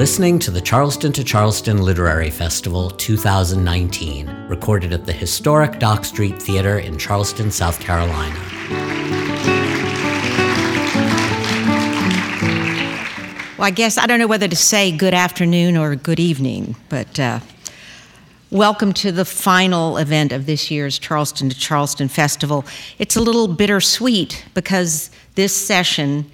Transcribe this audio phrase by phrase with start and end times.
[0.00, 6.40] listening to the Charleston to Charleston Literary Festival 2019, recorded at the historic Dock Street
[6.40, 8.34] Theater in Charleston, South Carolina.
[13.58, 17.20] Well, I guess I don't know whether to say good afternoon or good evening, but
[17.20, 17.40] uh,
[18.50, 22.64] welcome to the final event of this year's Charleston to Charleston Festival.
[22.98, 26.30] It's a little bittersweet because this session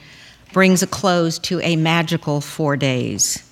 [0.52, 3.42] brings a close to a magical four days.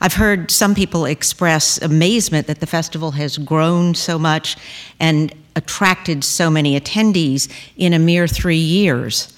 [0.00, 4.56] I've heard some people express amazement that the festival has grown so much
[4.98, 9.36] and attracted so many attendees in a mere three years.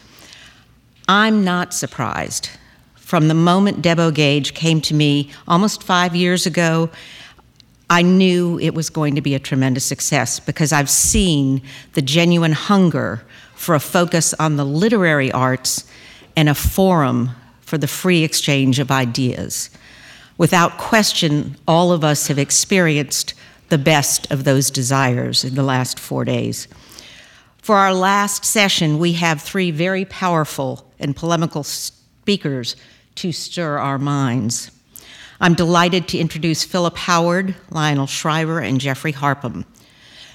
[1.08, 2.48] I'm not surprised.
[2.94, 6.90] From the moment Debo Gage came to me almost five years ago,
[7.90, 11.60] I knew it was going to be a tremendous success because I've seen
[11.94, 13.22] the genuine hunger
[13.54, 15.90] for a focus on the literary arts
[16.36, 19.68] and a forum for the free exchange of ideas.
[20.38, 23.34] Without question, all of us have experienced
[23.68, 26.68] the best of those desires in the last four days.
[27.58, 32.76] For our last session, we have three very powerful and polemical speakers
[33.14, 34.70] to stir our minds.
[35.40, 39.64] I'm delighted to introduce Philip Howard, Lionel Shriver, and Geoffrey Harpham.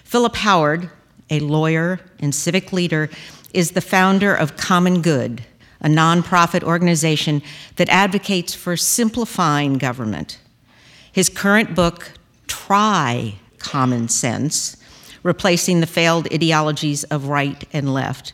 [0.03, 0.89] Philip Howard,
[1.29, 3.09] a lawyer and civic leader,
[3.53, 5.43] is the founder of Common Good,
[5.81, 7.41] a nonprofit organization
[7.75, 10.39] that advocates for simplifying government.
[11.11, 12.11] His current book,
[12.47, 14.77] Try Common Sense
[15.23, 18.33] Replacing the Failed Ideologies of Right and Left,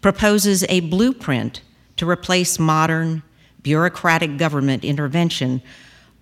[0.00, 1.60] proposes a blueprint
[1.96, 3.22] to replace modern
[3.62, 5.60] bureaucratic government intervention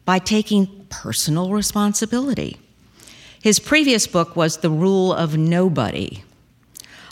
[0.04, 2.58] by taking personal responsibility.
[3.40, 6.24] His previous book was The Rule of Nobody.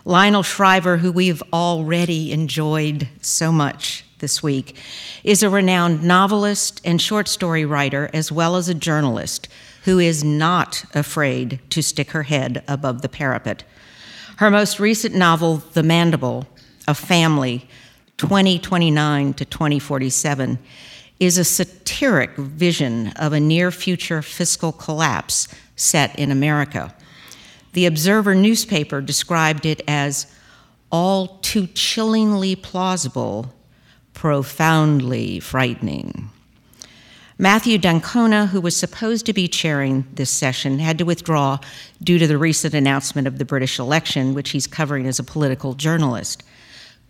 [0.07, 4.77] Lionel Shriver, who we've already enjoyed so much this week,
[5.25, 9.49] is a renowned novelist and short story writer, as well as a journalist
[9.83, 13.65] who is not afraid to stick her head above the parapet.
[14.37, 16.45] Her most recent novel, The Mandibles,
[16.87, 17.69] A Family,
[18.17, 20.57] 2029 to 2047
[21.19, 26.95] is a satiric vision of a near future fiscal collapse set in America.
[27.77, 30.27] The Observer newspaper described it as
[30.91, 33.55] all too chillingly plausible,
[34.15, 36.31] profoundly frightening.
[37.37, 41.59] Matthew d'Ancona, who was supposed to be chairing this session, had to withdraw
[42.03, 45.75] due to the recent announcement of the British election, which he's covering as a political
[45.75, 46.43] journalist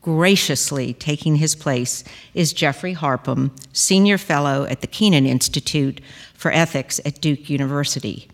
[0.02, 2.02] graciously taking his place
[2.34, 6.00] is Geoffrey Harpham, Senior Fellow at the Kenan Institute
[6.34, 8.28] for Ethics at Duke University.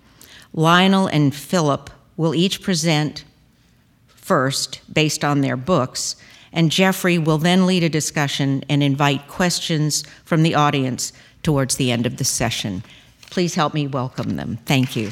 [0.54, 3.24] Lionel and Philip will each present
[4.08, 6.16] first based on their books,
[6.52, 11.12] and Geoffrey will then lead a discussion and invite questions from the audience
[11.42, 12.82] towards the end of the session.
[13.30, 14.58] Please help me welcome them.
[14.66, 15.10] Thank you.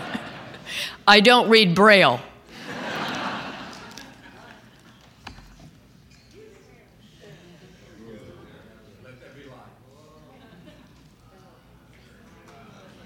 [1.10, 2.20] I don't read Braille.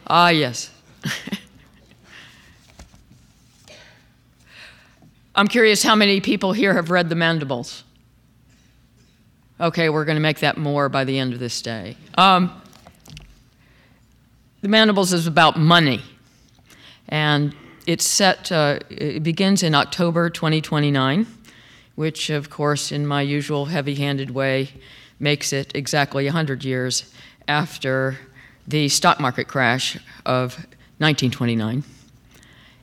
[0.07, 0.71] Ah, yes.
[5.35, 7.85] I'm curious how many people here have read The Mandibles.
[9.59, 11.97] Okay, we're going to make that more by the end of this day.
[12.19, 12.61] Um,
[14.61, 16.03] the Mandibles is about money.
[17.09, 17.57] And
[17.87, 21.27] it's set, uh, it begins in October 2029,
[21.95, 24.71] which, of course, in my usual heavy handed way,
[25.21, 27.13] makes it exactly 100 years
[27.47, 28.19] after
[28.67, 30.55] the stock market crash of
[30.99, 31.85] 1929.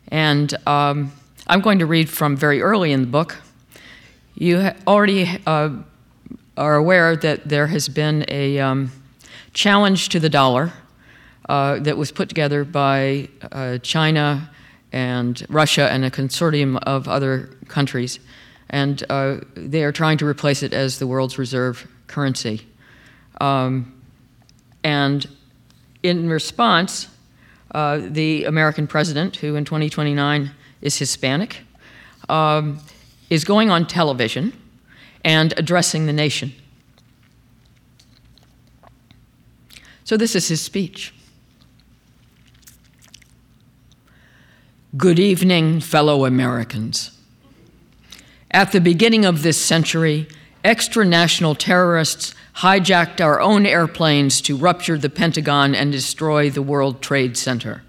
[0.09, 1.11] And um,
[1.47, 3.37] I'm going to read from very early in the book.
[4.35, 5.69] You already uh,
[6.57, 8.91] are aware that there has been a um,
[9.53, 10.73] challenge to the dollar
[11.49, 14.50] uh, that was put together by uh, China
[14.91, 18.19] and Russia and a consortium of other countries.
[18.69, 22.61] And uh, they are trying to replace it as the world's reserve currency.
[23.39, 24.01] Um,
[24.83, 25.27] and
[26.03, 27.07] in response,
[27.73, 30.51] uh, the American president, who in 2029
[30.81, 31.61] is Hispanic,
[32.29, 32.79] um,
[33.29, 34.53] is going on television
[35.23, 36.53] and addressing the nation.
[40.03, 41.13] So, this is his speech.
[44.97, 47.17] Good evening, fellow Americans.
[48.51, 50.27] At the beginning of this century,
[50.65, 57.37] extra-national terrorists hijacked our own airplanes to rupture the Pentagon and destroy the World Trade
[57.37, 57.83] Center.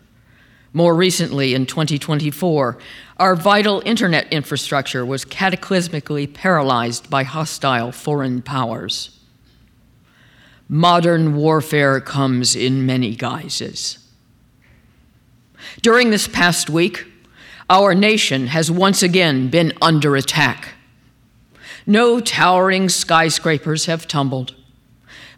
[0.72, 2.78] More recently, in 2024,
[3.16, 9.18] our vital internet infrastructure was cataclysmically paralyzed by hostile foreign powers.
[10.68, 13.98] Modern warfare comes in many guises.
[15.80, 17.06] During this past week,
[17.70, 20.74] our nation has once again been under attack.
[21.86, 24.54] No towering skyscrapers have tumbled.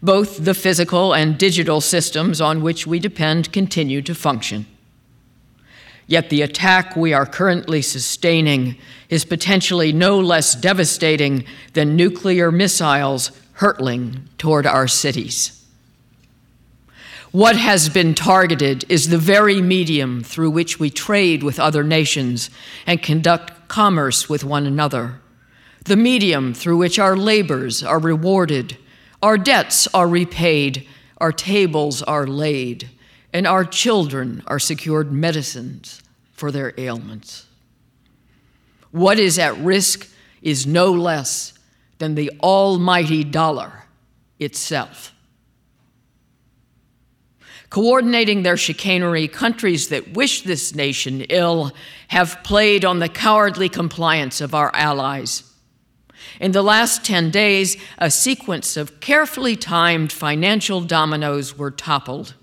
[0.02, 4.66] Both the physical and digital systems on which we depend continue to function.
[6.06, 8.76] Yet the attack we are currently sustaining
[9.08, 15.63] is potentially no less devastating than nuclear missiles hurtling toward our cities.
[17.34, 22.48] What has been targeted is the very medium through which we trade with other nations
[22.86, 25.20] and conduct commerce with one another,
[25.84, 28.78] the medium through which our labors are rewarded,
[29.20, 30.86] our debts are repaid,
[31.18, 32.88] our tables are laid
[33.32, 36.04] and our children are secured medicines
[36.34, 37.46] for their ailments.
[38.92, 40.08] What is at risk
[40.40, 41.52] is no less
[41.98, 43.86] than the almighty dollar
[44.38, 45.13] itself.
[47.74, 51.72] Coordinating their chicanery, countries that wish this nation ill
[52.06, 55.42] have played on the cowardly compliance of our allies.
[56.38, 62.34] In the last 10 days, a sequence of carefully timed financial dominoes were toppled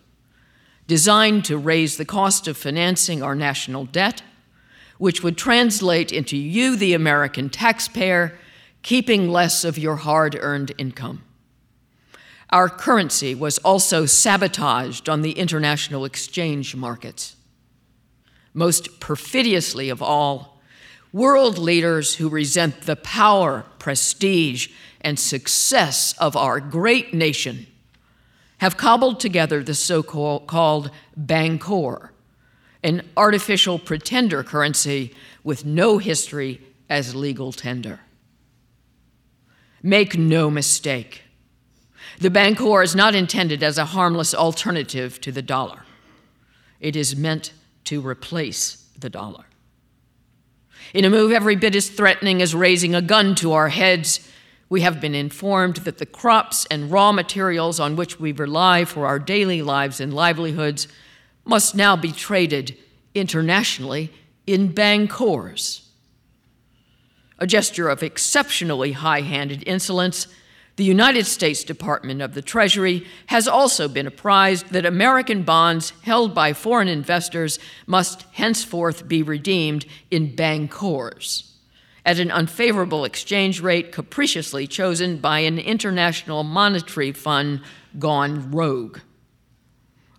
[0.86, 4.22] designed to raise the cost of financing our national debt,
[4.98, 8.38] which would translate into you, the American taxpayer,
[8.82, 11.24] keeping less of your hard earned income.
[12.52, 17.38] Our currency was also sabotaged on the international exchange markets.
[18.54, 20.62] Most perfidiously of all,
[21.14, 24.70] world leaders who resent the power, prestige,
[25.00, 27.68] and success of our great nation
[28.58, 32.10] have cobbled together the so called Bancor,
[32.84, 38.02] an artificial pretender currency with no history as legal tender.
[39.82, 41.24] Make no mistake,
[42.22, 45.86] the Bancor is not intended as a harmless alternative to the dollar.
[46.80, 47.52] It is meant
[47.86, 49.46] to replace the dollar.
[50.94, 54.30] In a move every bit as threatening as raising a gun to our heads,
[54.70, 59.08] we have been informed that the crops and raw materials on which we rely for
[59.08, 60.88] our daily lives and livelihoods
[61.44, 62.78] must now be traded
[63.16, 64.14] internationally
[64.46, 65.88] in bancors.
[67.40, 70.28] A gesture of exceptionally high handed insolence,
[70.78, 76.34] the United States Department of the Treasury has also been apprised that American bonds held
[76.34, 81.52] by foreign investors must henceforth be redeemed in bancors
[82.06, 87.62] at an unfavorable exchange rate capriciously chosen by an international monetary fund
[88.00, 89.00] gone rogue.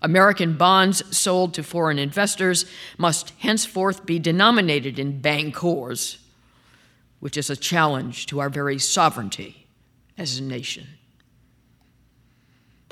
[0.03, 2.67] American bonds sold to foreign investors
[2.99, 6.19] must henceforth be denominated in bancors,
[7.21, 9.62] which is a challenge to our very sovereignty
[10.19, 10.87] as a nation.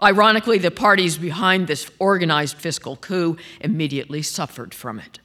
[0.03, 5.21] Ironically, the parties behind this organized fiscal coup immediately suffered from it.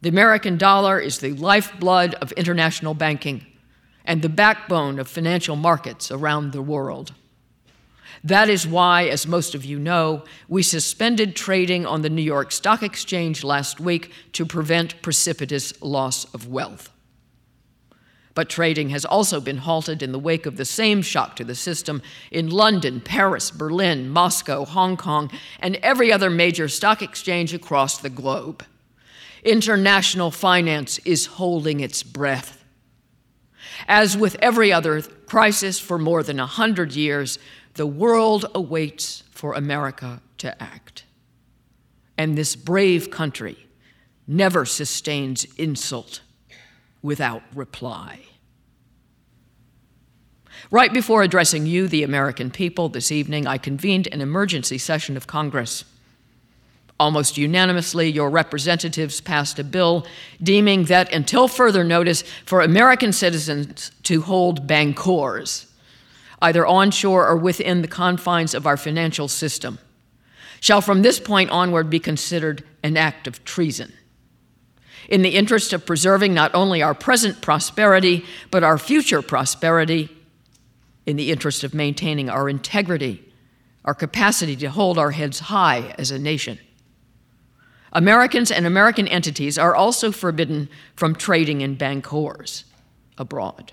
[0.00, 3.44] The American dollar is the lifeblood of international banking
[4.04, 7.12] and the backbone of financial markets around the world.
[8.24, 12.52] That is why, as most of you know, we suspended trading on the New York
[12.52, 16.90] Stock Exchange last week to prevent precipitous loss of wealth.
[18.38, 21.56] But trading has also been halted in the wake of the same shock to the
[21.56, 25.28] system in London, Paris, Berlin, Moscow, Hong Kong,
[25.58, 28.64] and every other major stock exchange across the globe.
[29.42, 32.62] International finance is holding its breath.
[33.88, 37.40] As with every other crisis for more than a hundred years,
[37.74, 41.02] the world awaits for America to act.
[42.16, 43.66] And this brave country
[44.28, 46.20] never sustains insult
[47.02, 48.20] without reply.
[50.70, 55.26] Right before addressing you, the American people, this evening, I convened an emergency session of
[55.26, 55.84] Congress.
[57.00, 60.04] Almost unanimously, your representatives passed a bill
[60.42, 65.66] deeming that until further notice for American citizens to hold bancors,
[66.42, 69.78] either onshore or within the confines of our financial system,
[70.60, 73.92] shall from this point onward be considered an act of treason.
[75.08, 80.10] In the interest of preserving not only our present prosperity, but our future prosperity,
[81.06, 83.24] in the interest of maintaining our integrity,
[83.82, 86.58] our capacity to hold our heads high as a nation.
[87.94, 92.64] Americans and American entities are also forbidden from trading in bancors
[93.16, 93.72] abroad.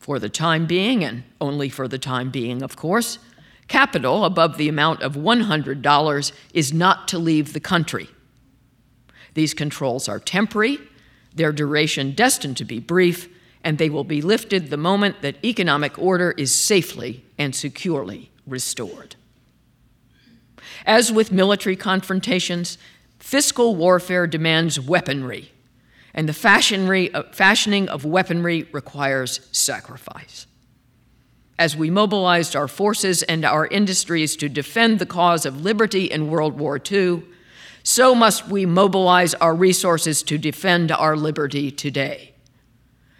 [0.00, 3.20] For the time being, and only for the time being, of course,
[3.68, 8.08] capital above the amount of $100 is not to leave the country.
[9.36, 10.78] These controls are temporary,
[11.34, 13.28] their duration destined to be brief,
[13.62, 19.14] and they will be lifted the moment that economic order is safely and securely restored.
[20.86, 22.78] As with military confrontations,
[23.18, 25.52] fiscal warfare demands weaponry,
[26.14, 30.46] and the uh, fashioning of weaponry requires sacrifice.
[31.58, 36.30] As we mobilized our forces and our industries to defend the cause of liberty in
[36.30, 37.22] World War II,
[37.86, 42.34] so must we mobilize our resources to defend our liberty today.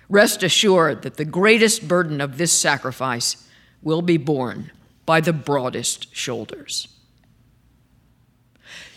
[0.08, 3.48] Rest assured that the greatest burden of this sacrifice
[3.80, 4.72] will be borne
[5.04, 6.88] by the broadest shoulders.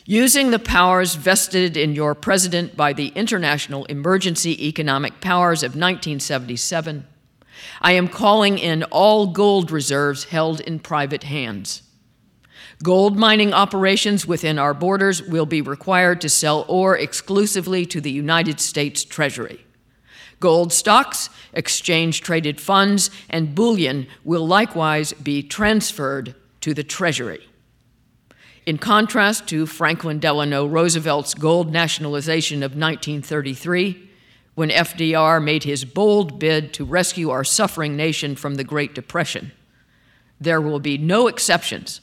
[0.07, 7.05] Using the powers vested in your president by the International Emergency Economic Powers of 1977,
[7.79, 11.83] I am calling in all gold reserves held in private hands.
[12.81, 18.11] Gold mining operations within our borders will be required to sell ore exclusively to the
[18.11, 19.65] United States Treasury.
[20.39, 27.45] Gold stocks, exchange traded funds, and bullion will likewise be transferred to the Treasury.
[28.65, 34.09] In contrast to Franklin Delano Roosevelt's gold nationalization of 1933,
[34.55, 39.51] when FDR made his bold bid to rescue our suffering nation from the Great Depression,
[40.39, 41.99] there will be no exceptions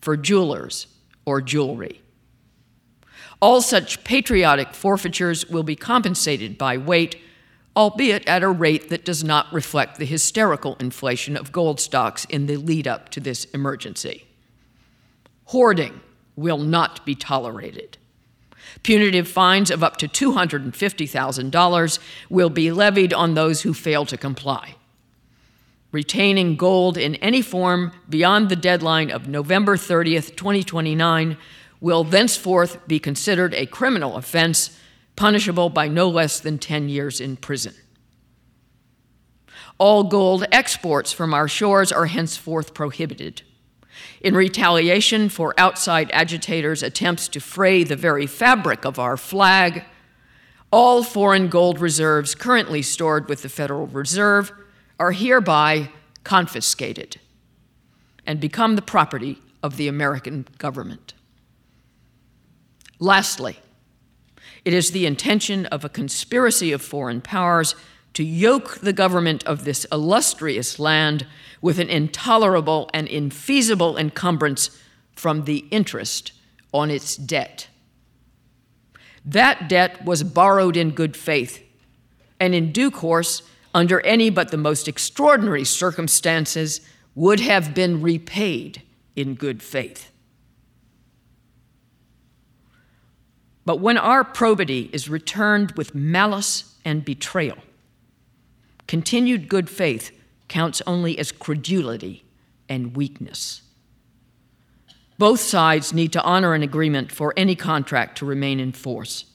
[0.00, 0.86] for jewelers
[1.24, 2.00] or jewelry.
[3.40, 7.16] All such patriotic forfeitures will be compensated by weight
[7.76, 12.46] albeit at a rate that does not reflect the hysterical inflation of gold stocks in
[12.46, 14.26] the lead up to this emergency.
[15.46, 16.00] Hoarding
[16.36, 17.96] will not be tolerated.
[18.82, 24.74] Punitive fines of up to $250,000 will be levied on those who fail to comply.
[25.92, 31.36] Retaining gold in any form beyond the deadline of November 30th, 2029,
[31.80, 34.78] will thenceforth be considered a criminal offense
[35.16, 37.74] punishable by no less than 10 years in prison.
[39.78, 43.42] All gold exports from our shores are henceforth prohibited.
[44.20, 49.84] In retaliation for outside agitators' attempts to fray the very fabric of our flag,
[50.70, 54.52] all foreign gold reserves currently stored with the Federal Reserve
[55.00, 55.88] are hereby
[56.22, 57.18] confiscated
[58.26, 61.14] and become the property of the American government.
[62.98, 63.58] Lastly,
[64.64, 67.74] it is the intention of a conspiracy of foreign powers
[68.12, 71.26] to yoke the government of this illustrious land
[71.62, 74.78] with an intolerable and infeasible encumbrance
[75.16, 76.32] from the interest
[76.72, 77.68] on its debt.
[79.24, 81.62] That debt was borrowed in good faith,
[82.38, 83.42] and in due course,
[83.74, 86.80] under any but the most extraordinary circumstances,
[87.14, 88.82] would have been repaid
[89.16, 90.10] in good faith.
[93.64, 97.58] But when our probity is returned with malice and betrayal,
[98.86, 100.10] continued good faith
[100.48, 102.24] counts only as credulity
[102.68, 103.62] and weakness.
[105.18, 109.26] Both sides need to honor an agreement for any contract to remain in force.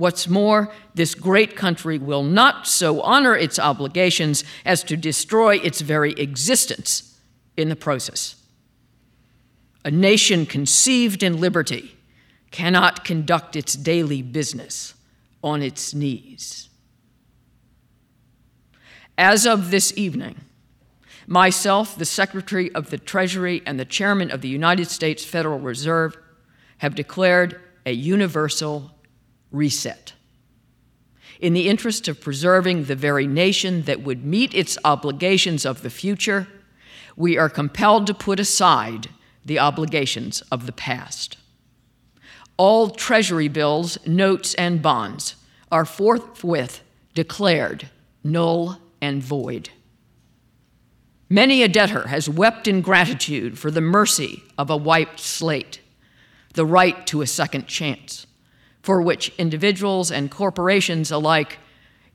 [0.00, 5.82] What's more, this great country will not so honor its obligations as to destroy its
[5.82, 7.20] very existence
[7.54, 8.36] in the process.
[9.84, 11.98] A nation conceived in liberty
[12.50, 14.94] cannot conduct its daily business
[15.44, 16.70] on its knees.
[19.18, 20.36] As of this evening,
[21.26, 26.16] myself, the Secretary of the Treasury, and the Chairman of the United States Federal Reserve
[26.78, 28.92] have declared a universal
[29.50, 30.12] reset.
[31.40, 35.90] In the interest of preserving the very nation that would meet its obligations of the
[35.90, 36.48] future,
[37.16, 39.08] we are compelled to put aside
[39.44, 41.38] the obligations of the past
[42.60, 45.34] all treasury bills, notes, and bonds
[45.72, 46.82] are forthwith
[47.14, 47.88] declared
[48.22, 49.70] null and void.
[51.30, 55.80] Many a debtor has wept in gratitude for the mercy of a wiped slate,
[56.52, 58.26] the right to a second chance,
[58.82, 61.58] for which individuals and corporations alike,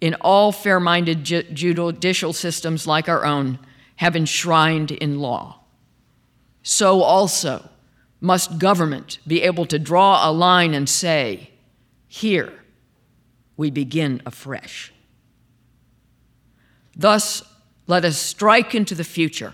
[0.01, 3.59] in all fair minded judicial systems like our own,
[3.97, 5.59] have enshrined in law.
[6.63, 7.69] So also,
[8.19, 11.51] must government be able to draw a line and say,
[12.07, 12.51] here
[13.55, 14.91] we begin afresh.
[16.95, 17.43] Thus,
[17.87, 19.53] let us strike into the future,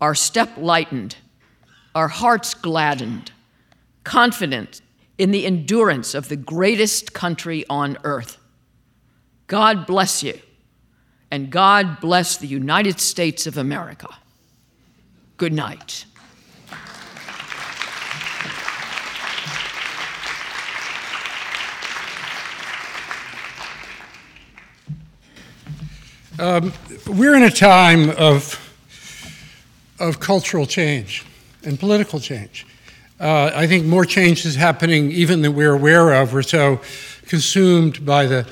[0.00, 1.16] our step lightened,
[1.94, 3.30] our hearts gladdened,
[4.04, 4.80] confident
[5.20, 8.38] in the endurance of the greatest country on earth.
[9.48, 10.40] God bless you,
[11.30, 14.08] and God bless the United States of America.
[15.36, 16.06] Good night.
[26.38, 26.72] Um,
[27.06, 28.58] we're in a time of,
[29.98, 31.26] of cultural change
[31.62, 32.66] and political change.
[33.20, 36.32] Uh, I think more change is happening even than we're aware of.
[36.32, 36.80] We're so
[37.26, 38.46] consumed by the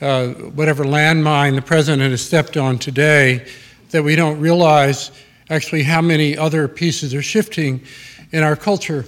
[0.00, 3.46] uh, whatever landmine the president has stepped on today
[3.90, 5.12] that we don't realize
[5.50, 7.80] actually how many other pieces are shifting
[8.32, 9.06] in our culture.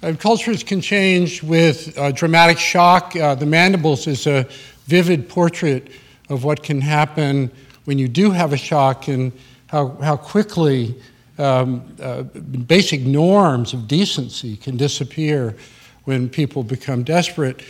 [0.00, 3.16] And cultures can change with dramatic shock.
[3.16, 4.46] Uh, the Mandibles is a
[4.86, 5.88] vivid portrait
[6.28, 7.50] of what can happen
[7.84, 9.32] when you do have a shock and
[9.66, 10.94] how, how quickly
[11.38, 15.56] um, uh, basic norms of decency can disappear
[16.04, 17.62] when people become desperate.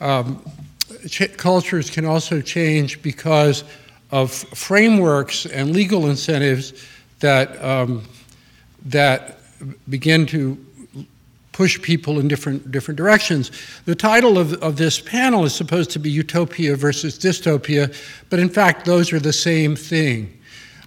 [0.00, 0.42] Um,
[1.08, 3.64] ch- cultures can also change because
[4.10, 6.84] of frameworks and legal incentives
[7.20, 8.02] that, um,
[8.86, 9.38] that
[9.88, 10.58] begin to
[11.52, 13.50] push people in different, different directions.
[13.86, 17.94] The title of, of this panel is supposed to be Utopia versus Dystopia,
[18.28, 20.35] but in fact, those are the same thing.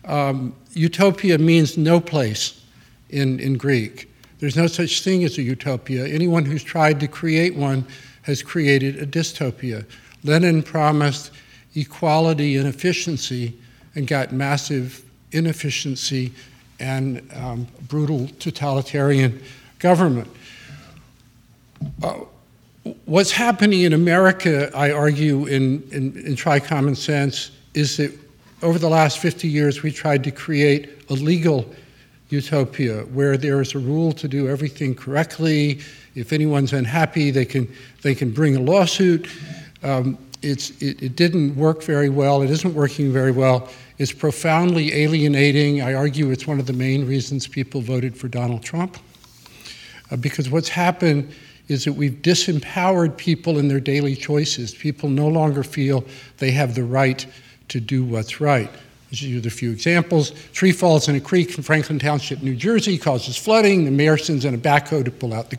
[0.06, 2.64] Um, utopia means no place
[3.10, 4.10] in, in Greek.
[4.40, 6.08] There's no such thing as a utopia.
[6.08, 7.86] Anyone who's tried to create one
[8.24, 9.86] has created a dystopia.
[10.24, 11.32] Lenin promised
[11.76, 13.58] equality and efficiency
[13.96, 16.32] and got massive inefficiency
[16.80, 19.42] and um, brutal totalitarian
[19.80, 20.28] government.
[22.02, 22.20] Uh,
[23.06, 28.18] what's happening in America, I argue, in, in, in Try Common Sense, is that
[28.62, 31.72] over the last 50 years we tried to create a legal
[32.30, 35.80] utopia where there is a rule to do everything correctly.
[36.16, 39.28] If anyone's unhappy, they can, they can bring a lawsuit.
[39.82, 42.42] Um, it's, it, it didn't work very well.
[42.42, 43.70] It isn't working very well.
[43.98, 45.82] It's profoundly alienating.
[45.82, 48.98] I argue it's one of the main reasons people voted for Donald Trump.
[50.12, 51.34] Uh, because what's happened
[51.68, 54.74] is that we've disempowered people in their daily choices.
[54.74, 56.04] People no longer feel
[56.38, 57.26] they have the right
[57.70, 58.70] to do what's right.
[59.10, 60.32] Just use a few examples.
[60.54, 63.86] Tree falls in a creek in Franklin Township, New Jersey, causes flooding.
[63.86, 65.58] The mayor sends in a backhoe to pull out the,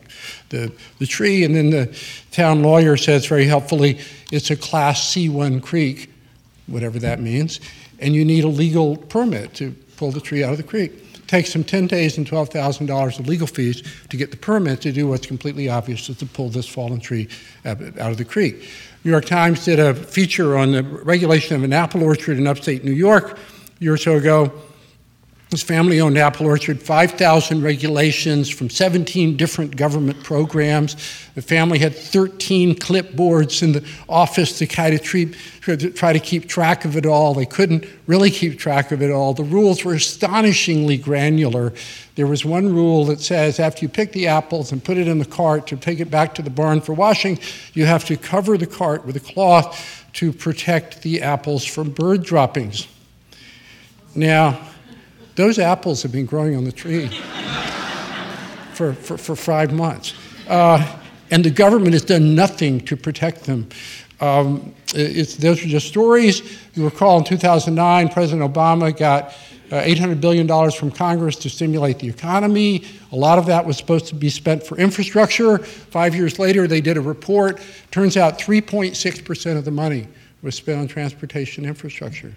[0.49, 1.93] the, the tree, and then the
[2.31, 3.99] town lawyer says very helpfully,
[4.31, 6.09] it's a class C1 creek,
[6.67, 7.59] whatever that means,
[7.99, 10.93] and you need a legal permit to pull the tree out of the creek
[11.31, 15.07] takes them 10 days and $12,000 of legal fees to get the permit to do
[15.07, 17.29] what's completely obvious, is to pull this fallen tree
[17.63, 17.69] uh,
[18.01, 18.69] out of the creek.
[19.05, 22.83] New York Times did a feature on the regulation of an apple orchard in upstate
[22.83, 24.51] New York a year or so ago.
[25.51, 30.95] This family owned apple orchard, 5,000 regulations from 17 different government programs.
[31.35, 36.21] The family had 13 clipboards in the office to kind of treat, to try to
[36.21, 37.33] keep track of it all.
[37.33, 39.33] They couldn't really keep track of it all.
[39.33, 41.73] The rules were astonishingly granular.
[42.15, 45.19] There was one rule that says after you pick the apples and put it in
[45.19, 47.37] the cart to take it back to the barn for washing,
[47.73, 52.23] you have to cover the cart with a cloth to protect the apples from bird
[52.23, 52.87] droppings.
[54.15, 54.70] Now,
[55.35, 57.07] those apples have been growing on the tree
[58.73, 60.13] for, for, for, five months.
[60.47, 63.69] Uh, and the government has done nothing to protect them.
[64.19, 66.59] Um, those are just stories.
[66.75, 69.33] You recall in 2009, President Obama got
[69.71, 72.83] uh, $800 billion from Congress to stimulate the economy.
[73.13, 75.59] A lot of that was supposed to be spent for infrastructure.
[75.59, 77.61] Five years later, they did a report.
[77.89, 80.07] Turns out 3.6% of the money
[80.41, 82.33] was spent on transportation infrastructure.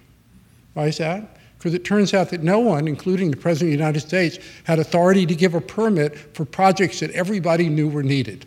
[0.75, 1.37] Why is that?
[1.65, 4.79] Because it turns out that no one, including the President of the United States, had
[4.79, 8.45] authority to give a permit for projects that everybody knew were needed.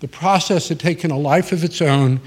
[0.00, 2.20] The process had taken a life of its own,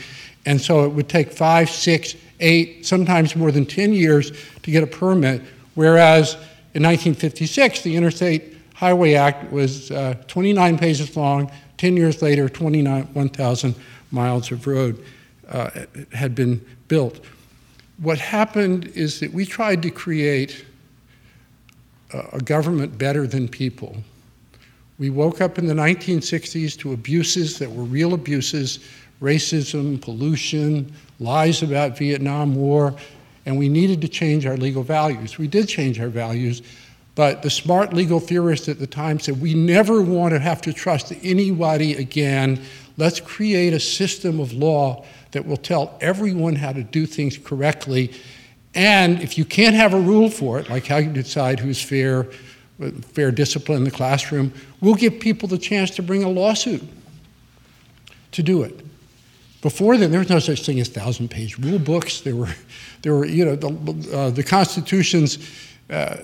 [0.48, 4.32] and so it would take five, six, eight, sometimes more than 10 years
[4.64, 5.44] to get a permit,
[5.76, 6.34] whereas
[6.74, 11.52] in 1956, the Interstate Highway Act was uh, 29 pages long.
[11.78, 13.76] 10 years later, 21,000
[14.10, 15.06] miles of road
[15.50, 15.70] uh,
[16.14, 17.24] had been built
[17.98, 20.66] what happened is that we tried to create
[22.14, 23.96] a, government better than people.
[24.98, 28.80] We woke up in the 1960s to abuses that were real abuses
[29.22, 32.96] racism, pollution, lies about Vietnam War,
[33.46, 35.38] and we needed to change our legal values.
[35.38, 36.62] We did change our values,
[37.16, 40.74] but the smart legal theorists at the time said we never want to have to
[40.74, 42.62] trust anybody again.
[42.98, 45.06] Let's create a system of law
[45.36, 48.14] that will tell everyone how to do things correctly.
[48.74, 52.24] And if you can't have a rule for it, like how you decide who's fair,
[53.14, 56.82] fair discipline in the classroom, we'll give people the chance to bring a lawsuit
[58.32, 58.80] to do it.
[59.62, 62.22] Before then, there was no such thing as thousand-page rule books.
[62.22, 62.56] There were,
[63.02, 65.38] there were, you know, the, uh, the Constitution's
[65.90, 66.18] uh,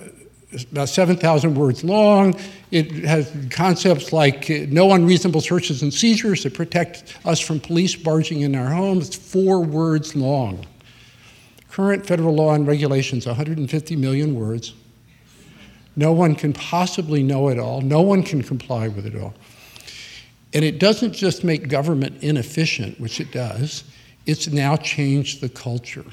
[0.70, 2.38] about 7,000 words long.
[2.70, 7.94] It has concepts like uh, no unreasonable searches and seizures that protect us from police
[7.94, 9.08] barging in our homes.
[9.08, 10.66] It's four words long.
[11.70, 14.74] Current federal law and regulations, 150 million words.
[15.96, 17.80] No one can possibly know it all.
[17.80, 19.34] No one can comply with it all.
[20.54, 23.84] And it doesn't just make government inefficient, which it does,
[24.26, 26.04] it's now changed the culture.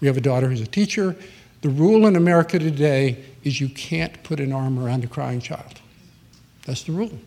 [0.00, 1.14] We have a daughter who's a teacher.
[1.60, 5.80] The rule in America today is you can't put an arm around a crying child.
[6.66, 7.18] That's the rule.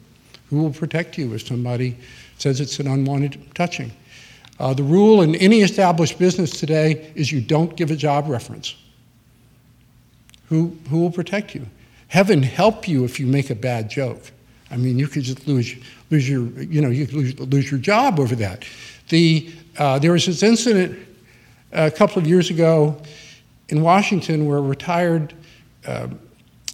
[0.50, 1.98] Who will protect you if somebody
[2.38, 3.92] says it's an unwanted touching?
[4.60, 8.76] Uh, the rule in any established business today is you don't give a job reference.
[10.48, 11.68] Who, who will protect you?
[12.08, 14.32] Heaven help you if you make a bad joke.
[14.72, 15.76] I mean, you could just lose,
[16.10, 18.64] lose your, you know, you lose, lose your job over that.
[19.10, 20.98] The, uh, there was this incident
[21.72, 23.02] a couple of years ago
[23.70, 25.34] in Washington where a retired
[25.88, 26.08] uh,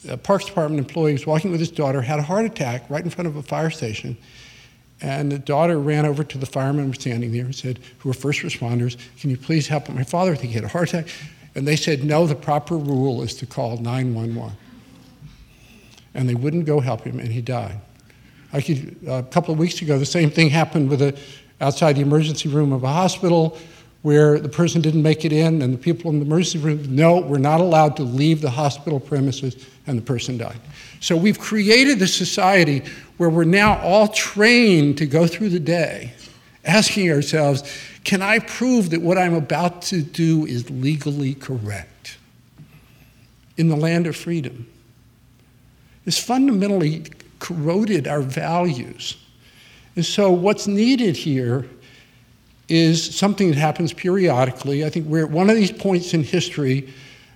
[0.07, 3.09] a Parks Department employee was walking with his daughter, had a heart attack right in
[3.09, 4.17] front of a fire station.
[5.01, 8.09] And the daughter ran over to the firemen who were standing there and said, who
[8.09, 10.31] were first responders, can you please help my father?
[10.31, 11.07] I think he had a heart attack.
[11.55, 14.55] And they said, no, the proper rule is to call 911.
[16.13, 17.79] And they wouldn't go help him, and he died.
[18.53, 21.17] Could, a couple of weeks ago, the same thing happened with a,
[21.61, 23.57] outside the emergency room of a hospital
[24.01, 27.19] where the person didn't make it in, and the people in the emergency room, no,
[27.19, 30.59] we're not allowed to leave the hospital premises, and the person died.
[30.99, 32.83] So we've created a society
[33.17, 36.13] where we're now all trained to go through the day
[36.65, 37.63] asking ourselves,
[38.03, 42.17] can I prove that what I'm about to do is legally correct?
[43.57, 44.67] In the land of freedom.
[46.05, 47.05] It's fundamentally
[47.39, 49.17] corroded our values.
[49.95, 51.67] And so, what's needed here
[52.71, 54.85] is something that happens periodically.
[54.85, 56.87] I think we're at one of these points in history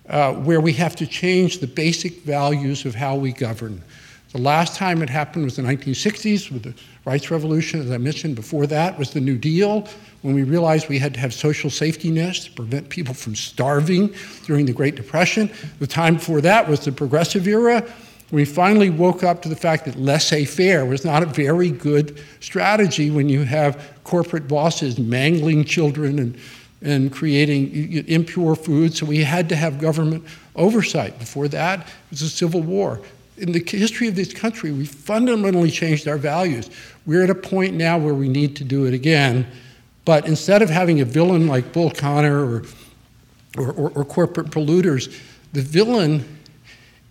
[0.07, 3.83] uh, where we have to change the basic values of how we govern.
[4.31, 8.35] The last time it happened was the 1960s with the rights revolution, as I mentioned
[8.37, 9.87] before that, was the New Deal,
[10.21, 14.15] when we realized we had to have social safety nets to prevent people from starving
[14.45, 15.51] during the Great Depression.
[15.79, 17.85] The time before that was the progressive era.
[18.31, 22.21] We finally woke up to the fact that laissez faire was not a very good
[22.39, 26.37] strategy when you have corporate bosses mangling children and,
[26.81, 28.95] and creating impure food.
[28.95, 30.23] So we had to have government
[30.55, 31.19] oversight.
[31.19, 33.01] Before that, it was a civil war
[33.37, 36.69] in the history of this country, we fundamentally changed our values.
[37.05, 39.45] We're at a point now where we need to do it again.
[40.05, 42.63] But instead of having a villain like Bull Connor or,
[43.57, 45.19] or, or, or corporate polluters,
[45.53, 46.23] the villain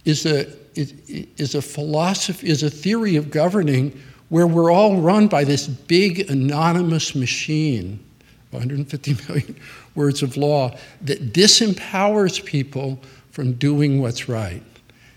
[0.05, 0.95] is a, is,
[1.37, 6.31] is a philosophy, is a theory of governing where we're all run by this big
[6.31, 8.03] anonymous machine,
[8.51, 9.57] 150 million
[9.95, 12.99] words of law, that disempowers people
[13.31, 14.63] from doing what's right.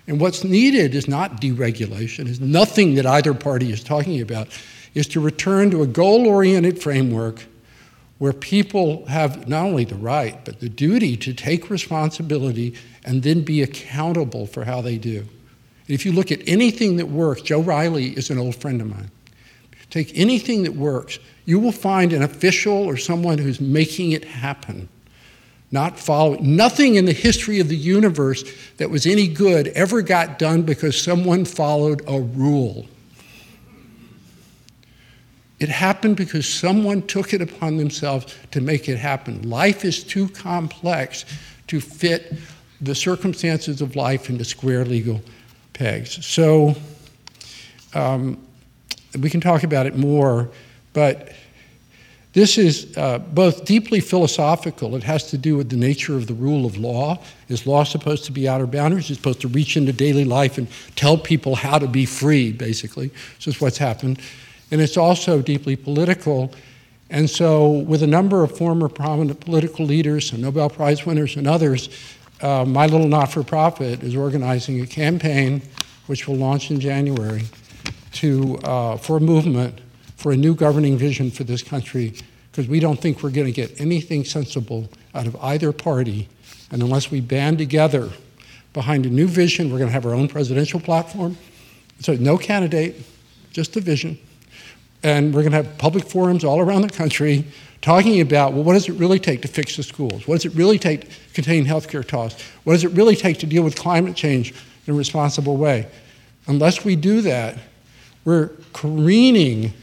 [0.07, 4.47] And what's needed is not deregulation, is nothing that either party is talking about,
[4.93, 7.45] is to return to a goal oriented framework
[8.17, 12.73] where people have not only the right, but the duty to take responsibility
[13.05, 15.27] and then be accountable for how they do.
[15.87, 19.11] If you look at anything that works, Joe Riley is an old friend of mine.
[19.89, 24.89] Take anything that works, you will find an official or someone who's making it happen
[25.71, 26.55] not following.
[26.55, 28.43] Nothing in the history of the universe
[28.77, 32.85] that was any good ever got done because someone followed a rule.
[35.59, 39.49] It happened because someone took it upon themselves to make it happen.
[39.49, 41.25] Life is too complex
[41.67, 42.33] to fit
[42.79, 45.21] the circumstances of life into square legal
[45.77, 46.25] pegs.
[46.25, 46.75] So
[47.93, 48.43] um,
[49.19, 50.49] we can talk about it more,
[50.93, 51.31] but
[52.33, 54.95] this is uh, both deeply philosophical.
[54.95, 57.19] It has to do with the nature of the rule of law.
[57.49, 59.09] Is law supposed to be outer boundaries?
[59.09, 63.07] Is supposed to reach into daily life and tell people how to be free, basically.
[63.37, 64.19] This is what's happened.
[64.69, 66.51] And it's also deeply political.
[67.09, 71.47] And so, with a number of former prominent political leaders and Nobel Prize winners and
[71.47, 71.89] others,
[72.41, 75.61] uh, my little not for profit is organizing a campaign
[76.07, 77.43] which will launch in January
[78.13, 79.79] to, uh, for a movement
[80.15, 82.13] for a new governing vision for this country
[82.51, 86.27] because we don't think we're going to get anything sensible out of either party.
[86.71, 88.09] And unless we band together
[88.73, 91.37] behind a new vision, we're going to have our own presidential platform.
[91.99, 92.95] So, no candidate,
[93.51, 94.17] just a vision.
[95.03, 97.45] And we're going to have public forums all around the country
[97.81, 100.27] talking about well, what does it really take to fix the schools?
[100.27, 102.41] What does it really take to contain healthcare costs?
[102.63, 104.53] What does it really take to deal with climate change
[104.85, 105.87] in a responsible way?
[106.47, 107.57] Unless we do that,
[108.25, 109.73] we're careening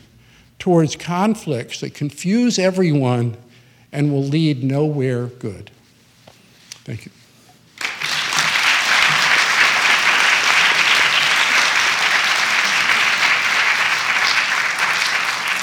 [0.59, 3.37] towards conflicts that confuse everyone
[3.93, 5.71] and will lead nowhere good.
[6.85, 7.13] Thank you.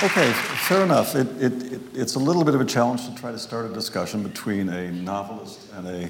[0.04, 1.16] Okay, fair enough.
[1.18, 3.74] It, it, it, it's a little bit of a challenge to try to start a
[3.74, 6.10] discussion between a novelist and a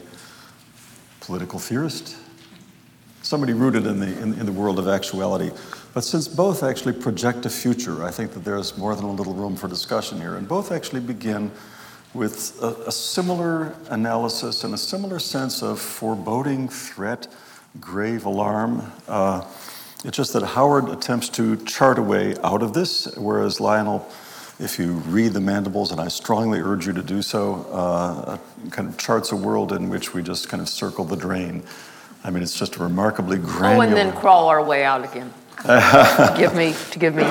[1.21, 2.15] political theorist,
[3.24, 5.50] somebody rooted in the, in, in, the world of actuality.
[5.95, 9.34] But since both actually project a future, I think that there's more than a little
[9.34, 10.36] room for discussion here.
[10.36, 11.50] And both actually begin
[12.13, 17.28] with a, a similar analysis and a similar sense of foreboding, threat,
[17.80, 18.91] grave alarm.
[19.08, 19.43] Uh,
[20.06, 24.08] it's just that Howard attempts to chart a way out of this, whereas Lionel,
[24.62, 28.38] if you read the Mandibles, and I strongly urge you to do so, uh,
[28.69, 31.63] kind of charts a world in which we just kind of circle the drain.
[32.24, 33.78] I mean, it's just a remarkably granular.
[33.78, 35.34] Oh, and then crawl our way out again.
[35.63, 37.24] to give me to give me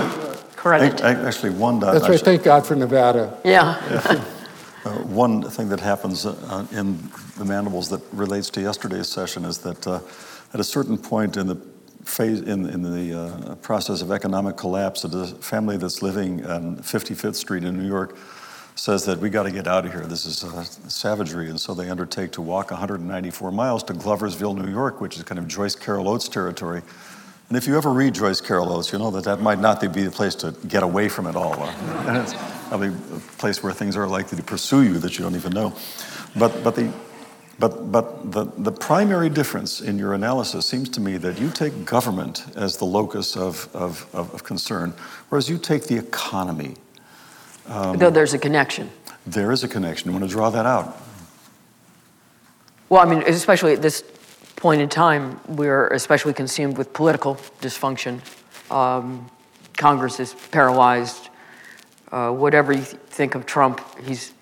[0.57, 1.03] credit.
[1.03, 1.79] I, I, actually, one.
[1.79, 2.21] That's right.
[2.21, 3.39] Thank God for Nevada.
[3.45, 3.81] Yeah.
[3.91, 4.25] yeah.
[4.83, 6.99] Uh, one thing that happens uh, in
[7.37, 10.01] the Mandibles that relates to yesterday's session is that uh,
[10.55, 11.57] at a certain point in the
[12.11, 17.37] phase in, in the uh, process of economic collapse, a family that's living on 55th
[17.37, 18.17] Street in New York
[18.75, 20.03] says that we got to get out of here.
[20.03, 24.71] This is uh, savagery, and so they undertake to walk 194 miles to Gloversville, New
[24.71, 26.83] York, which is kind of Joyce Carol Oates territory.
[27.49, 30.03] And if you ever read Joyce Carol Oates, you know that that might not be
[30.03, 31.55] the place to get away from it all.
[31.59, 32.33] it's
[32.69, 35.75] probably a place where things are likely to pursue you that you don't even know.
[36.37, 36.93] But, but the,
[37.61, 41.85] but, but the, the primary difference in your analysis seems to me that you take
[41.85, 44.95] government as the locus of, of, of, concern,
[45.29, 46.77] whereas you take the economy.
[47.67, 48.91] Um, Though there's a connection.
[49.27, 50.09] There is a connection.
[50.09, 50.97] You want to draw that out?
[52.89, 54.03] Well, I mean, especially at this
[54.57, 58.21] point in time, we're especially consumed with political dysfunction.
[58.73, 59.31] Um,
[59.77, 61.29] Congress is paralyzed.
[62.11, 64.33] Uh, whatever you th- think of Trump, he's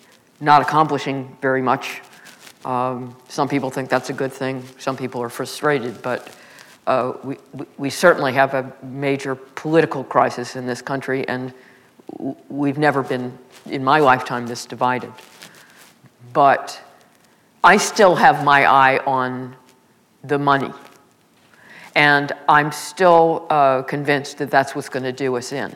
[0.41, 2.01] not accomplishing very much.
[2.69, 4.63] Um, some people think that's a good thing.
[4.79, 6.37] Some people are frustrated, but
[6.87, 7.39] uh, we,
[7.79, 11.55] we certainly have a major political crisis in this country, and
[12.51, 15.11] we've never been, in my lifetime, this divided.
[16.35, 16.79] But
[17.65, 19.57] I still have my eye on
[20.23, 20.71] the money.
[21.95, 25.75] And I'm still uh, convinced that that's what's going to do us in.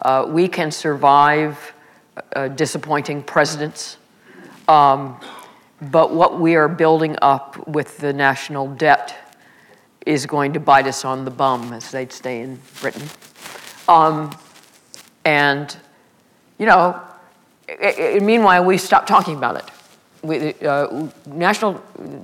[0.00, 1.74] Uh, we can survive
[2.34, 3.98] uh, disappointing presidents.
[4.68, 5.20] Um,
[5.80, 9.16] but what we are building up with the national debt
[10.04, 13.08] is going to bite us on the bum, as they'd say in Britain.
[13.88, 14.36] Um,
[15.24, 15.76] and,
[16.58, 17.00] you know,
[17.68, 19.64] it, it, meanwhile, we stopped talking about it.
[20.22, 21.74] We, uh, national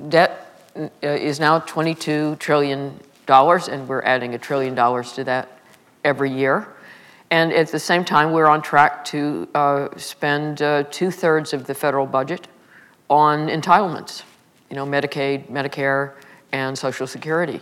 [0.08, 5.60] debt uh, is now $22 trillion, and we're adding a trillion dollars to that
[6.02, 6.66] every year.
[7.30, 11.66] And at the same time, we're on track to uh, spend uh, two thirds of
[11.66, 12.48] the federal budget
[13.10, 14.22] on entitlements,
[14.70, 16.12] you know, Medicaid, Medicare,
[16.52, 17.60] and Social Security.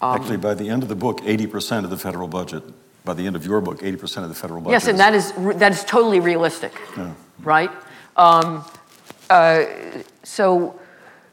[0.00, 2.62] Um, Actually, by the end of the book, 80% of the federal budget,
[3.04, 4.72] by the end of your book, 80% of the federal budget.
[4.72, 7.12] Yes, and that is, that is totally realistic, yeah.
[7.40, 7.70] right?
[8.16, 8.64] Um,
[9.30, 9.64] uh,
[10.22, 10.78] so,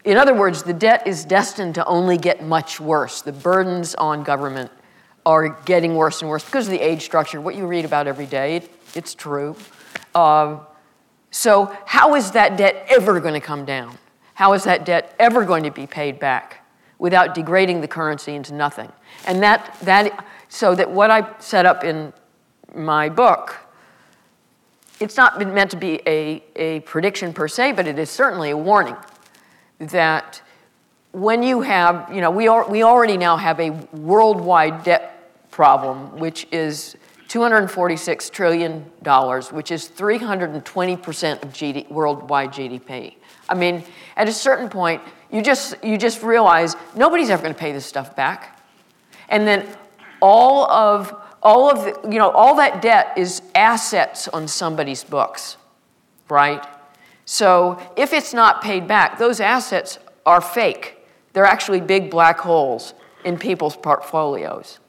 [0.03, 3.21] in other words, the debt is destined to only get much worse.
[3.21, 4.71] The burdens on government
[5.25, 7.39] are getting worse and worse because of the age structure.
[7.39, 9.55] What you read about every day, it, it's true.
[10.15, 10.59] Uh,
[11.31, 13.97] so, how is that debt ever going to come down?
[14.33, 16.65] How is that debt ever going to be paid back
[16.99, 18.91] without degrading the currency into nothing?
[19.25, 22.11] And that, that so that what I set up in
[22.75, 23.55] my book,
[24.99, 28.51] it's not been meant to be a, a prediction per se, but it is certainly
[28.51, 28.97] a warning
[29.79, 30.41] that
[31.13, 36.19] when you have, you know, we, are, we already now have a worldwide debt problem,
[36.19, 36.95] which is
[37.31, 38.81] $246 trillion,
[39.55, 43.15] which is 320% of GD, worldwide GDP.
[43.47, 43.85] I mean,
[44.17, 47.85] at a certain point, you just, you just realize nobody's ever going to pay this
[47.85, 48.61] stuff back.
[49.29, 49.65] And then
[50.21, 55.55] all of, all of the, you know, all that debt is assets on somebody's books,
[56.27, 56.65] right?
[57.23, 60.97] So if it's not paid back, those assets are fake.
[61.31, 64.79] They're actually big black holes in people's portfolios.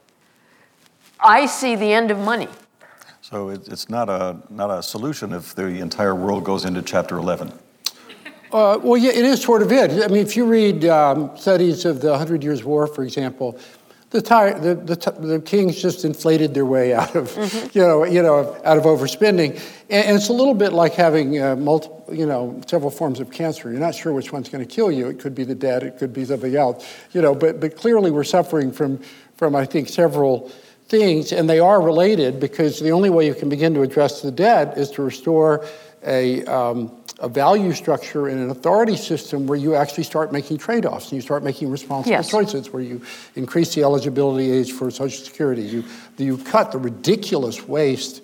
[1.19, 2.49] I see the end of money.
[3.21, 7.51] So it's not a, not a solution if the entire world goes into chapter 11.
[8.51, 10.03] Uh, well, yeah, it is sort of it.
[10.03, 13.57] I mean, if you read um, studies of the Hundred Years' War, for example,
[14.11, 17.75] the, the, the, the, kings just inflated their way out of, mm-hmm.
[17.75, 21.41] you know, you know, out of overspending, and, and it's a little bit like having
[21.41, 23.71] uh, multiple, you know, several forms of cancer.
[23.71, 25.07] You're not sure which one's going to kill you.
[25.07, 25.81] It could be the debt.
[25.81, 27.33] It could be something else, you know.
[27.33, 28.99] But but clearly, we're suffering from
[29.35, 30.51] from I think several
[30.93, 34.29] things, and they are related because the only way you can begin to address the
[34.29, 35.65] debt is to restore
[36.05, 40.85] a, um, a value structure in an authority system where you actually start making trade
[40.85, 42.29] offs and you start making responsible Yes.
[42.29, 43.01] choices, where you
[43.33, 45.83] increase the eligibility age for Social Security, you,
[46.19, 48.21] you cut the ridiculous waste.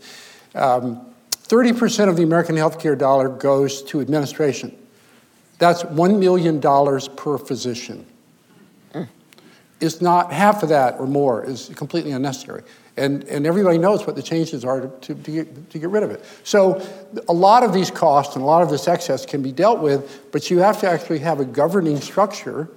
[0.53, 1.01] Um,
[1.31, 4.77] 30% of the American healthcare dollar goes to administration.
[5.57, 8.05] That's $1 million per physician.
[9.79, 12.63] It's not half of that or more is completely unnecessary.
[12.97, 16.03] And, and everybody knows what the changes are to, to, to, get, to get rid
[16.03, 16.23] of it.
[16.43, 16.85] So
[17.29, 20.31] a lot of these costs and a lot of this excess can be dealt with,
[20.33, 22.69] but you have to actually have a governing structure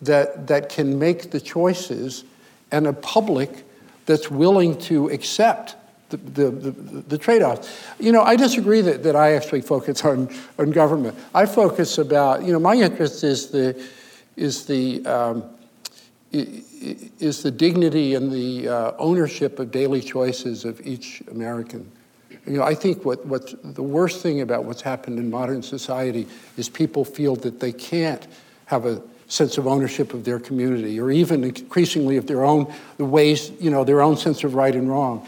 [0.00, 2.24] that, that can make the choices
[2.70, 3.64] and a public
[4.06, 5.76] that's willing to accept
[6.08, 6.70] the, the, the,
[7.02, 7.70] the trade-offs.
[8.00, 11.18] You know, I disagree that, that I actually focus on, on government.
[11.34, 13.86] I focus about, you know, my interest is the,
[14.36, 15.44] is the, um,
[16.32, 21.90] is the dignity and the uh, ownership of daily choices of each American.
[22.46, 26.26] You know, I think what, what's the worst thing about what's happened in modern society
[26.56, 28.26] is people feel that they can't
[28.66, 33.04] have a sense of ownership of their community or even increasingly of their own the
[33.04, 35.26] ways, you know, their own sense of right and wrong.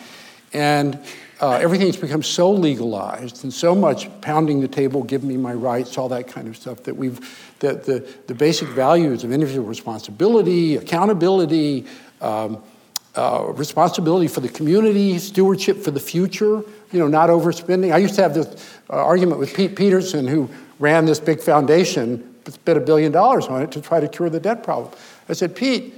[0.52, 0.98] And
[1.40, 5.98] uh, everything's become so legalized and so much pounding the table, give me my rights,
[5.98, 7.18] all that kind of stuff that we've,
[7.60, 11.86] that the, the basic values of individual responsibility, accountability,
[12.20, 12.62] um,
[13.16, 17.92] uh, responsibility for the community, stewardship for the future, you know, not overspending.
[17.92, 18.48] I used to have this
[18.90, 23.62] uh, argument with Pete Peterson, who ran this big foundation, spent a billion dollars on
[23.62, 24.92] it to try to cure the debt problem.
[25.28, 25.94] I said, Pete,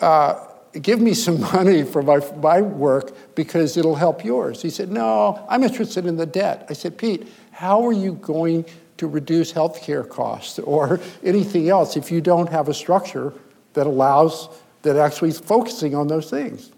[0.00, 0.44] uh,
[0.80, 4.62] give me some money for my, my work because it'll help yours.
[4.62, 6.66] He said, No, I'm interested in the debt.
[6.70, 8.64] I said, Pete, how are you going
[8.98, 13.32] to reduce healthcare costs or anything else if you don't have a structure
[13.72, 14.48] that allows,
[14.82, 16.70] that actually is focusing on those things?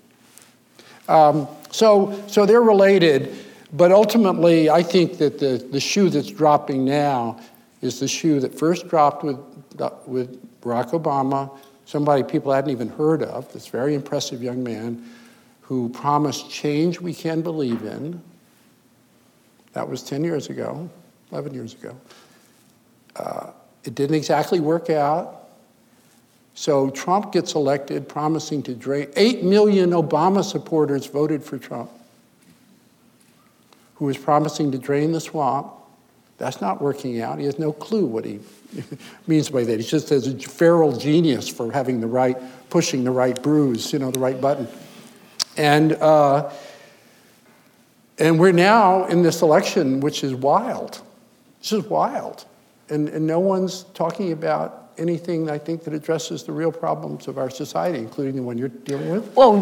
[1.08, 3.34] Um, so, so they're related,
[3.72, 7.40] but ultimately, I think that the, the shoe that's dropping now
[7.82, 9.38] is the shoe that first dropped with,
[10.06, 11.50] with Barack Obama,
[11.86, 15.04] somebody people hadn't even heard of, this very impressive young man
[15.62, 18.20] who promised change we can believe in.
[19.72, 20.90] That was 10 years ago,
[21.32, 21.96] 11 years ago.
[23.16, 23.50] Uh,
[23.84, 25.48] it didn't exactly work out.
[26.54, 29.08] So Trump gets elected promising to drain.
[29.16, 31.90] Eight million Obama supporters voted for Trump,
[33.94, 35.72] who was promising to drain the swamp.
[36.38, 37.38] That's not working out.
[37.38, 38.40] He has no clue what he
[39.26, 39.80] means by that.
[39.80, 42.36] He just has a feral genius for having the right,
[42.70, 44.66] pushing the right bruise, you know, the right button.
[45.56, 46.50] And, uh,
[48.18, 51.02] and we're now in this election, which is wild.
[51.60, 52.44] This is wild.
[52.88, 57.38] And, and no one's talking about anything, I think, that addresses the real problems of
[57.38, 59.34] our society, including the one you're dealing with.
[59.34, 59.52] Well,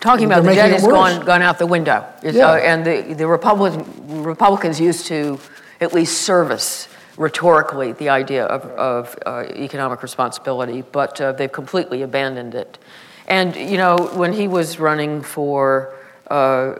[0.00, 2.06] talking They're about the debt has gone, gone out the window.
[2.22, 2.50] Yeah.
[2.50, 5.38] uh, and the, the Republican, Republicans used to
[5.80, 12.02] at least service rhetorically the idea of, of uh, economic responsibility, but uh, they've completely
[12.02, 12.78] abandoned it.
[13.26, 15.94] And, you know, when he was running for,
[16.30, 16.74] uh,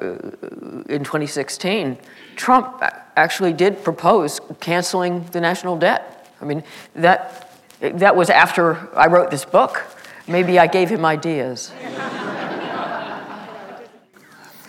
[0.89, 1.99] in 2016,
[2.37, 2.83] Trump
[3.17, 6.29] actually did propose canceling the national debt.
[6.41, 6.63] I mean,
[6.95, 7.51] that,
[7.81, 9.85] that was after I wrote this book.
[10.27, 11.73] Maybe I gave him ideas.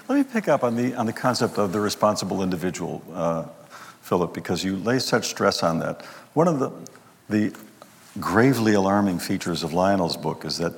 [0.08, 3.46] Let me pick up on the, on the concept of the responsible individual, uh,
[4.02, 6.04] Philip, because you lay such stress on that.
[6.34, 6.72] One of the,
[7.28, 7.56] the
[8.20, 10.74] gravely alarming features of Lionel's book is that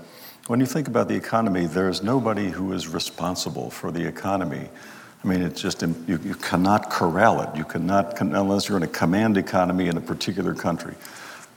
[0.47, 4.69] when you think about the economy, there's nobody who is responsible for the economy.
[5.23, 7.55] I mean, it's just, you, you cannot corral it.
[7.55, 10.95] You cannot, unless you're in a command economy in a particular country.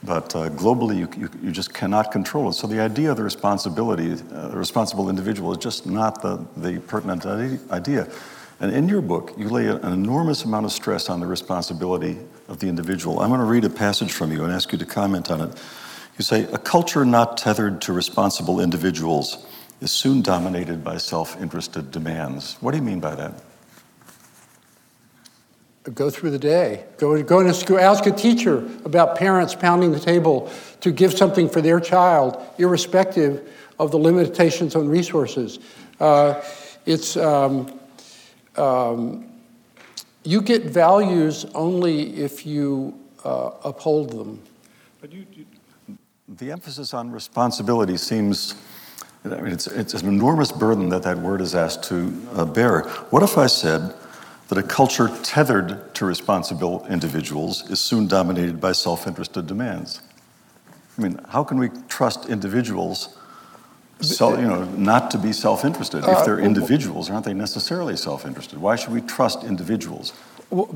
[0.03, 2.53] But uh, globally, you, you, you just cannot control it.
[2.53, 6.79] So the idea of the responsibility, uh, the responsible individual, is just not the, the
[6.79, 8.07] pertinent idea.
[8.59, 12.59] And in your book, you lay an enormous amount of stress on the responsibility of
[12.59, 13.19] the individual.
[13.19, 15.63] I'm going to read a passage from you and ask you to comment on it.
[16.17, 19.45] You say, A culture not tethered to responsible individuals
[19.81, 22.57] is soon dominated by self interested demands.
[22.59, 23.33] What do you mean by that?
[25.83, 26.85] Go through the day.
[26.97, 27.79] Go, go into school.
[27.79, 30.51] Ask a teacher about parents pounding the table
[30.81, 35.57] to give something for their child, irrespective of the limitations on resources.
[35.99, 36.39] Uh,
[36.85, 37.79] it's um,
[38.57, 39.25] um,
[40.23, 42.93] you get values only if you
[43.23, 44.39] uh, uphold them.
[44.99, 45.45] But you, you,
[46.27, 48.53] the emphasis on responsibility seems,
[49.25, 52.81] I mean, it's, it's an enormous burden that that word is asked to uh, bear.
[53.09, 53.95] What if I said
[54.51, 60.01] that a culture tethered to responsible individuals is soon dominated by self interested demands?
[60.97, 63.17] I mean, how can we trust individuals
[64.01, 65.99] So, you know, not to be self-interested.
[65.99, 68.59] If uh, they're individuals, aren't they necessarily self-interested?
[68.59, 70.11] Why should we trust individuals?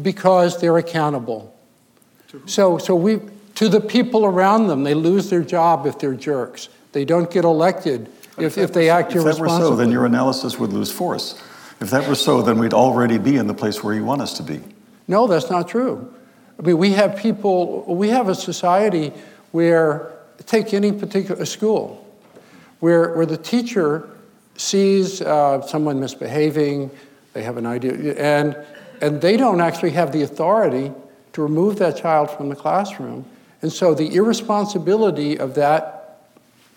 [0.02, 1.54] Because they're accountable.
[2.46, 3.20] So, so we,
[3.56, 6.70] to the people around them, they lose their job if they're jerks.
[6.94, 10.60] They don't get elected if, if they act If that were so, then your analysis
[10.60, 11.42] would lose force.
[11.82, 14.38] If that were so, then we'd already be in the place where you want us
[14.38, 14.62] to be.
[15.08, 16.14] No, that's not true.
[16.58, 19.12] I mean, we have people, we have a society
[19.52, 20.12] where,
[20.46, 22.06] take any particular school,
[22.80, 24.10] where, where the teacher
[24.56, 26.90] sees uh, someone misbehaving,
[27.34, 28.56] they have an idea, and,
[29.02, 30.92] and they don't actually have the authority
[31.34, 33.26] to remove that child from the classroom.
[33.62, 36.22] And so the irresponsibility of that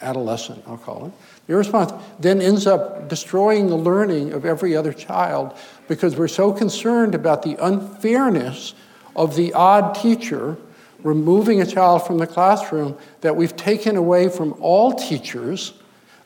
[0.01, 1.13] adolescent, I'll call it,
[1.49, 5.57] irresponsible, then ends up destroying the learning of every other child
[5.89, 8.75] because we're so concerned about the unfairness
[9.17, 10.57] of the odd teacher
[11.03, 15.73] removing a child from the classroom that we've taken away from all teachers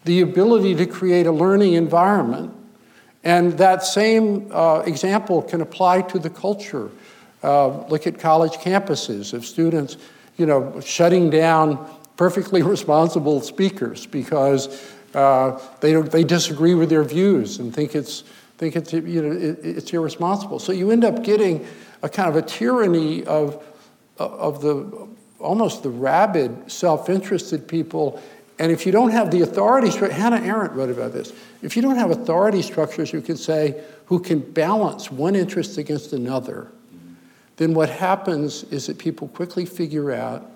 [0.04, 2.52] the ability to create a learning environment.
[3.22, 6.90] And that same uh, example can apply to the culture.
[7.42, 9.96] Uh, look at college campuses of students,
[10.36, 17.58] you know, shutting down perfectly responsible speakers because uh, they, they disagree with their views
[17.58, 18.22] and think it's,
[18.58, 20.58] think it's, you know, it, it's irresponsible.
[20.58, 21.66] So you end up getting
[22.02, 23.64] a kind of a tyranny of,
[24.18, 25.08] of the
[25.38, 28.22] almost the rabid, self-interested people.
[28.58, 31.32] And if you don't have the authority Hannah Arendt wrote about this.
[31.62, 36.12] If you don't have authority structures, you can say, who can balance one interest against
[36.12, 36.70] another,
[37.56, 40.48] then what happens is that people quickly figure out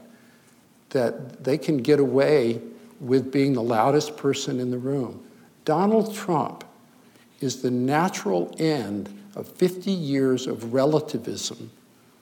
[0.90, 2.60] that they can get away
[3.00, 5.24] with being the loudest person in the room.
[5.64, 6.64] Donald Trump
[7.40, 11.70] is the natural end of 50 years of relativism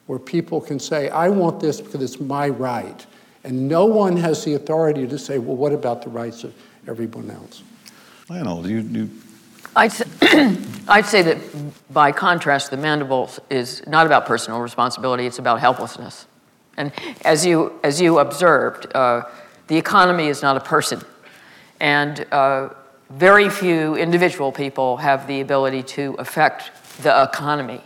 [0.07, 3.07] where people can say, I want this because it's my right.
[3.45, 6.55] And no one has the authority to say, well, what about the rights of
[6.89, 7.63] everyone else?
[8.29, 9.11] Lionel, do you, you
[9.77, 10.05] I'd say,
[10.89, 11.39] I'd say that
[11.93, 16.27] by contrast, the mandibles is not about personal responsibility, it's about helplessness.
[16.77, 16.93] And
[17.25, 19.23] as you, as you observed, uh,
[19.67, 21.01] the economy is not a person.
[21.81, 22.71] And uh,
[23.11, 26.71] very few individual people have the ability to affect
[27.03, 27.81] the economy.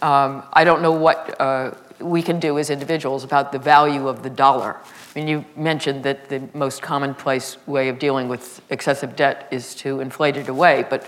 [0.00, 4.22] Um, I don't know what uh, we can do as individuals about the value of
[4.22, 4.76] the dollar.
[5.14, 9.74] I mean, you mentioned that the most commonplace way of dealing with excessive debt is
[9.76, 11.06] to inflate it away, but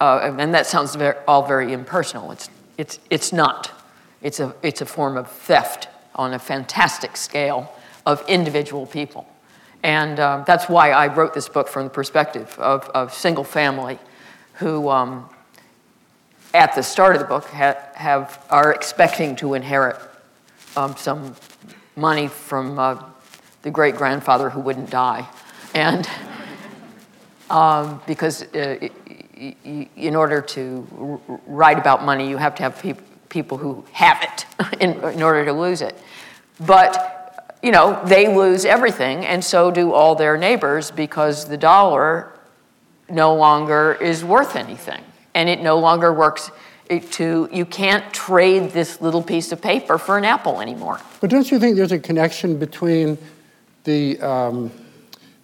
[0.00, 2.30] uh, and that sounds very, all very impersonal.
[2.30, 3.72] It's, it's, it's not.
[4.22, 7.72] It's a, it's a form of theft on a fantastic scale
[8.06, 9.26] of individual people.
[9.82, 13.98] And um, that's why I wrote this book from the perspective of, of single family
[14.54, 15.28] who, um,
[16.52, 19.96] at the start of the book, ha- have, are expecting to inherit
[20.76, 21.34] um, some
[21.94, 23.02] money from uh,
[23.62, 25.28] the great grandfather who wouldn't die.
[25.74, 26.08] And
[27.50, 28.88] um, because uh,
[29.96, 34.46] in order to write about money, you have to have peop- people who have it
[34.80, 35.96] in, in order to lose it.
[36.60, 37.17] But,
[37.62, 42.32] you know, they lose everything, and so do all their neighbors because the dollar
[43.08, 45.02] no longer is worth anything.
[45.34, 46.50] And it no longer works
[46.88, 51.00] to, you can't trade this little piece of paper for an apple anymore.
[51.20, 53.18] But don't you think there's a connection between
[53.84, 54.70] the, um,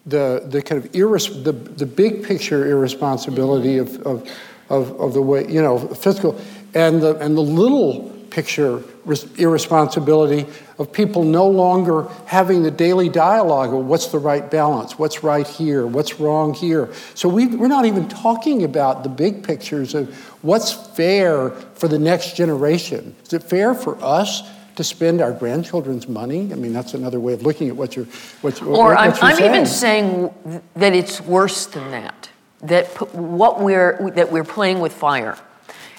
[0.06, 4.30] the, the kind of irres- the, the big picture irresponsibility of, of,
[4.68, 6.40] of, of the way, you know, fiscal,
[6.74, 10.45] and the, and the little picture res- irresponsibility
[10.80, 15.47] of people no longer having the daily dialogue of what's the right balance, what's right
[15.47, 16.93] here, what's wrong here.
[17.14, 20.12] So we, we're not even talking about the big pictures of
[20.43, 23.14] what's fair for the next generation.
[23.24, 24.43] Is it fair for us
[24.74, 26.53] to spend our grandchildren's money?
[26.53, 28.07] I mean, that's another way of looking at what you're,
[28.41, 29.55] what, Or what I'm, I'm saying.
[29.55, 32.30] even saying that it's worse than that.
[32.62, 35.37] That what we're that we're playing with fire,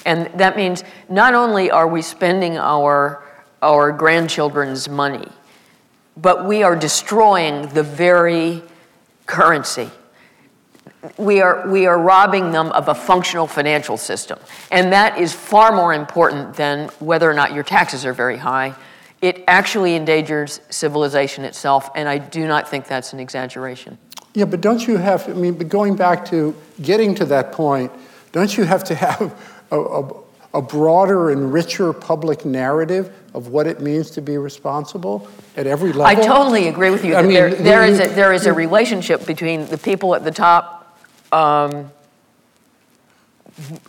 [0.06, 3.24] and that means not only are we spending our
[3.62, 5.28] our grandchildren's money,
[6.16, 8.62] but we are destroying the very
[9.26, 9.90] currency.
[11.18, 14.40] We are, we are robbing them of a functional financial system.
[14.72, 18.76] And that is far more important than whether or not your taxes are very high.
[19.22, 23.98] It actually endangers civilization itself, and I do not think that's an exaggeration.
[24.34, 27.92] Yeah, but don't you have, I mean, but going back to getting to that point,
[28.32, 29.34] don't you have to have
[29.76, 30.24] a, a,
[30.56, 35.92] a broader and richer public narrative of what it means to be responsible at every
[35.92, 36.06] level?
[36.06, 37.16] I totally agree with you.
[37.16, 40.24] I mean, there, the- there, is a, there is a relationship between the people at
[40.24, 40.98] the top,
[41.32, 41.92] um,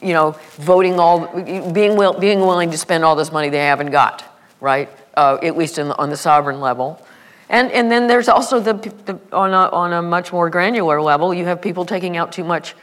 [0.02, 1.26] you know, voting all,
[1.72, 4.24] being, will, being willing to spend all this money they haven't got,
[4.60, 4.88] right?
[5.16, 7.00] Uh, at least in, on the sovereign level.
[7.48, 8.74] And, and then there's also the,
[9.04, 12.44] the on, a, on a much more granular level, you have people taking out too
[12.44, 12.74] much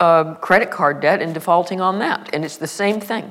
[0.00, 2.30] uh, credit card debt and defaulting on that.
[2.32, 3.30] And it's the same thing.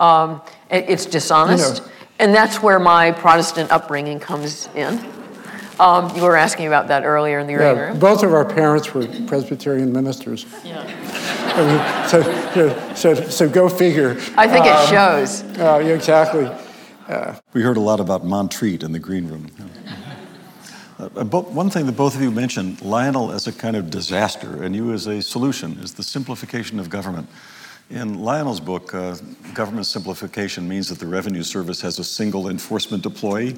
[0.00, 1.76] Um, it, it's dishonest.
[1.76, 1.90] You know.
[2.18, 5.04] And that's where my Protestant upbringing comes in.
[5.80, 7.98] Um, you were asking about that earlier in the yeah, room.
[7.98, 10.46] Both of our parents were Presbyterian ministers.
[10.64, 10.82] Yeah.
[11.56, 14.12] I mean, so, so, so go figure.
[14.36, 15.42] I think um, it shows.
[15.58, 16.46] Uh, yeah, exactly.
[17.08, 19.50] Uh, we heard a lot about Montreat in the green room.
[21.04, 24.74] Uh, one thing that both of you mentioned, Lionel as a kind of disaster and
[24.74, 27.28] you as a solution, is the simplification of government.
[27.90, 29.16] In Lionel's book, uh,
[29.52, 33.56] government simplification means that the Revenue Service has a single enforcement employee.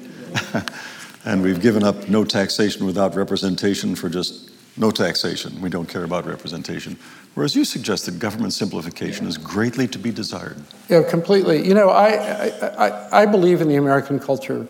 [1.25, 5.61] and we've given up no taxation without representation for just no taxation.
[5.61, 6.97] We don't care about representation.
[7.33, 10.57] Whereas you suggest that government simplification is greatly to be desired.
[10.89, 11.65] Yeah, completely.
[11.65, 14.67] You know, I, I, I, I believe in the American culture.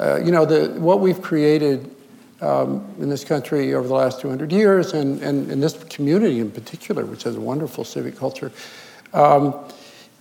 [0.00, 1.95] Uh, you know, the, what we've created
[2.40, 6.50] um, in this country over the last 200 years, and, and in this community in
[6.50, 8.52] particular, which has a wonderful civic culture,
[9.12, 9.54] um,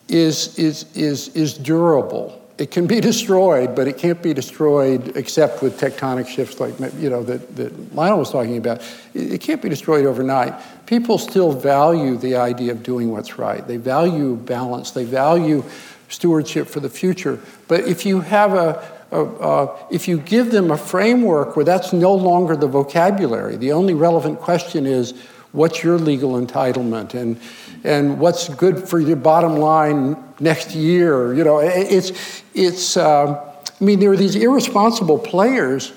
[0.08, 2.42] is, is, is, is durable.
[2.58, 7.10] It can be destroyed, but it can't be destroyed except with tectonic shifts like you
[7.10, 8.82] know that, that Lionel was talking about.
[9.14, 10.54] It, it can't be destroyed overnight.
[10.86, 13.68] People still value the idea of doing what's right.
[13.68, 14.92] They value balance.
[14.92, 15.64] They value
[16.08, 17.40] stewardship for the future.
[17.68, 21.94] But if you have a uh, uh, if you give them a framework where that's
[21.94, 25.14] no longer the vocabulary, the only relevant question is
[25.52, 27.40] what's your legal entitlement and,
[27.84, 31.34] and what's good for your bottom line next year.
[31.34, 35.94] You know, it's, it's uh, I mean, there are these irresponsible players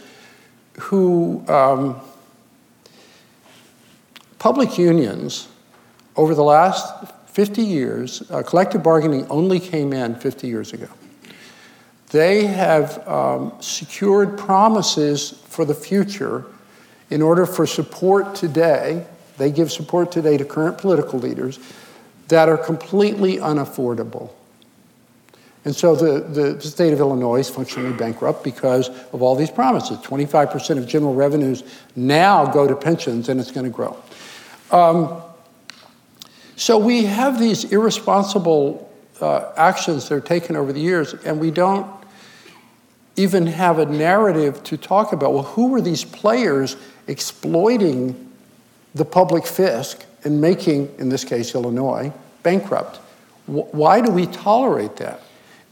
[0.79, 2.01] who, um,
[4.39, 5.49] public unions
[6.17, 10.89] over the last 50 years, uh, collective bargaining only came in 50 years ago.
[12.11, 16.47] They have um, secured promises for the future
[17.11, 19.07] in order for support today.
[19.37, 21.59] They give support today to current political leaders
[22.29, 24.31] that are completely unaffordable.
[25.65, 29.99] And so the, the state of Illinois is functionally bankrupt because of all these promises.
[29.99, 31.63] 25% of general revenues
[31.95, 33.97] now go to pensions, and it's going to grow.
[34.71, 35.21] Um,
[36.57, 38.91] so we have these irresponsible
[39.21, 41.98] uh, actions that are taken over the years, and we don't
[43.19, 48.33] even have a narrative to talk about well, who were these players exploiting
[48.95, 52.13] the public fisc and making, in this case, Illinois,
[52.43, 52.97] bankrupt?
[53.47, 55.21] Why do we tolerate that?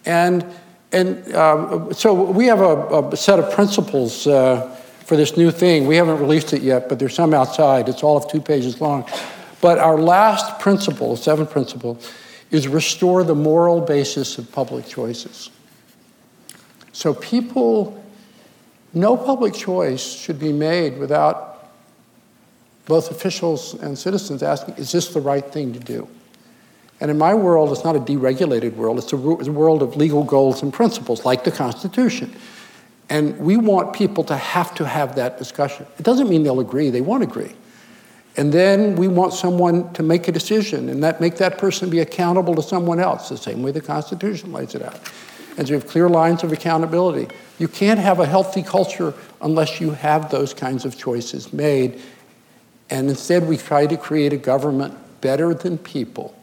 [0.05, 0.47] And,
[0.93, 4.75] and uh, so we have a, a set of principles uh,
[5.05, 5.87] for this new thing.
[5.87, 7.89] We haven't released it yet, but there's some outside.
[7.89, 9.09] It's all of two pages long.
[9.61, 11.99] But our last principle, seventh principle,
[12.51, 15.51] is restore the moral basis of public choices.
[16.97, 18.03] So people,
[18.95, 21.69] no public choice should be made without
[22.87, 26.09] both officials and citizens asking, is this the right thing to do?
[26.99, 30.63] And in my world, it's not a deregulated world, it's a, world of legal goals
[30.63, 32.35] and principles, like the Constitution.
[33.11, 35.87] And we want people to have to have that discussion.
[35.99, 37.55] It doesn't mean they'll agree, they won't agree.
[38.39, 42.01] And then we want someone to make a decision and that make that person be
[42.01, 44.99] accountable to someone else, the same way the Constitution lays it out
[45.57, 47.35] and you have clear lines of accountability.
[47.59, 52.01] You can't have a healthy culture unless you have those kinds of choices made.
[52.91, 56.37] And instead, we try to create a government better than people.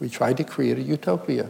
[0.00, 1.48] We tried to create a utopia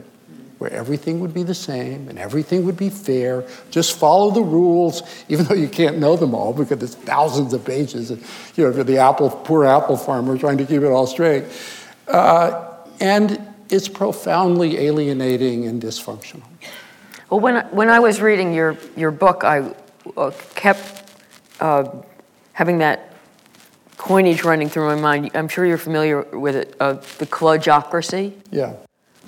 [0.59, 3.45] where everything would be the same and everything would be fair.
[3.71, 7.65] Just follow the rules, even though you can't know them all because there's thousands of
[7.65, 8.11] pages.
[8.11, 8.23] And,
[8.55, 11.45] you know, for the apple, poor apple farmer trying to keep it all straight.
[12.07, 16.45] Uh, and it's profoundly alienating and dysfunctional.
[17.35, 19.75] Well, when I, when I was reading your, your book, I
[20.17, 21.11] uh, kept
[21.59, 21.91] uh,
[22.53, 23.13] having that
[23.97, 25.33] coinage running through my mind.
[25.35, 28.35] I'm sure you're familiar with it, uh, the kludgeocracy.
[28.53, 28.75] Yeah.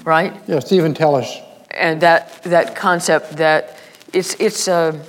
[0.05, 0.33] Right?
[0.47, 1.27] Yeah, Steven Teles.
[1.73, 3.77] And that, that concept that
[4.13, 5.05] it's, it's, uh,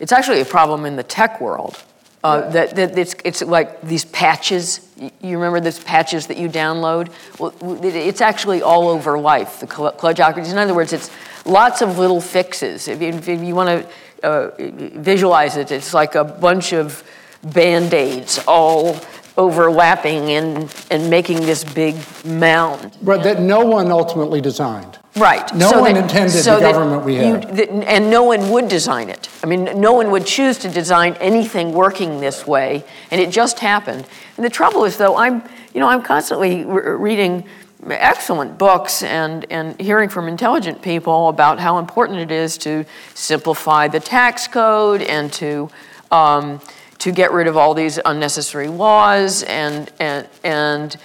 [0.00, 1.80] it's actually a problem in the tech world.
[2.24, 2.50] Uh, yeah.
[2.50, 4.90] that, that it's, it's like these patches.
[5.22, 7.12] You remember those patches that you download?
[7.38, 10.50] Well, it's actually all over life, the kludgeocracy.
[10.50, 11.10] In other words, it's
[11.50, 12.88] lots of little fixes.
[12.88, 13.86] If you, if you want
[14.22, 17.02] to uh, visualize it, it's like a bunch of
[17.42, 18.96] band aids all
[19.36, 22.96] overlapping and, and making this big mound.
[23.02, 24.98] But that no one ultimately designed.
[25.16, 25.52] Right.
[25.54, 27.44] No so one that, intended so the government we have.
[27.44, 29.28] You, that, and no one would design it.
[29.42, 33.58] I mean, no one would choose to design anything working this way, and it just
[33.58, 34.06] happened.
[34.36, 35.42] And the trouble is, though, I'm,
[35.74, 37.44] you know, I'm constantly re- reading
[37.88, 43.88] excellent books and, and hearing from intelligent people about how important it is to simplify
[43.88, 45.70] the tax code and to,
[46.10, 46.60] um,
[46.98, 50.96] to get rid of all these unnecessary laws and, and, and,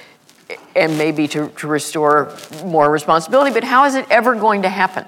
[0.75, 3.51] and maybe to, to restore more responsibility.
[3.51, 5.05] But how is it ever going to happen?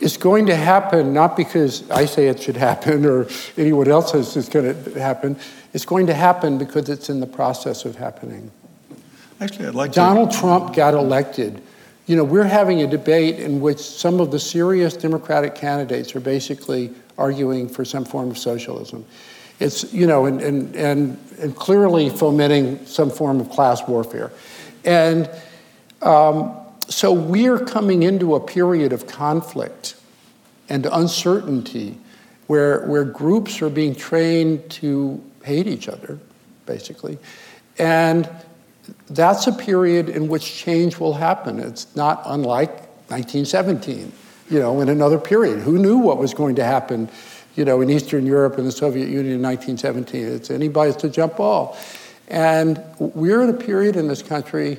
[0.00, 3.26] It's going to happen not because I say it should happen or
[3.56, 5.36] anyone else says it's going to happen.
[5.72, 8.50] It's going to happen because it's in the process of happening.
[9.40, 10.38] Actually, I'd like Donald to...
[10.38, 11.62] Trump got elected.
[12.06, 16.20] You know, we're having a debate in which some of the serious Democratic candidates are
[16.20, 19.04] basically arguing for some form of socialism.
[19.58, 24.30] It's, you know, and, and, and, and clearly fomenting some form of class warfare.
[24.84, 25.28] And
[26.02, 26.54] um,
[26.88, 29.96] so we're coming into a period of conflict
[30.68, 31.98] and uncertainty
[32.46, 36.18] where, where groups are being trained to hate each other,
[36.66, 37.18] basically.
[37.78, 38.28] And
[39.08, 41.58] that's a period in which change will happen.
[41.58, 42.70] It's not unlike
[43.08, 44.12] 1917,
[44.50, 45.60] you know, in another period.
[45.60, 47.08] Who knew what was going to happen,
[47.54, 50.24] you know, in Eastern Europe and the Soviet Union in 1917?
[50.24, 51.76] It's anybody's to jump ball.
[52.28, 54.78] And we're in a period in this country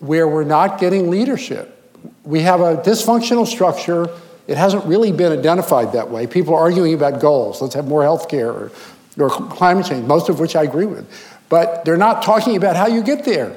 [0.00, 1.78] where we're not getting leadership.
[2.24, 4.08] We have a dysfunctional structure.
[4.48, 6.26] It hasn't really been identified that way.
[6.26, 7.62] People are arguing about goals.
[7.62, 8.72] Let's have more health care or,
[9.16, 11.06] or climate change, most of which I agree with.
[11.52, 13.54] But they're not talking about how you get there.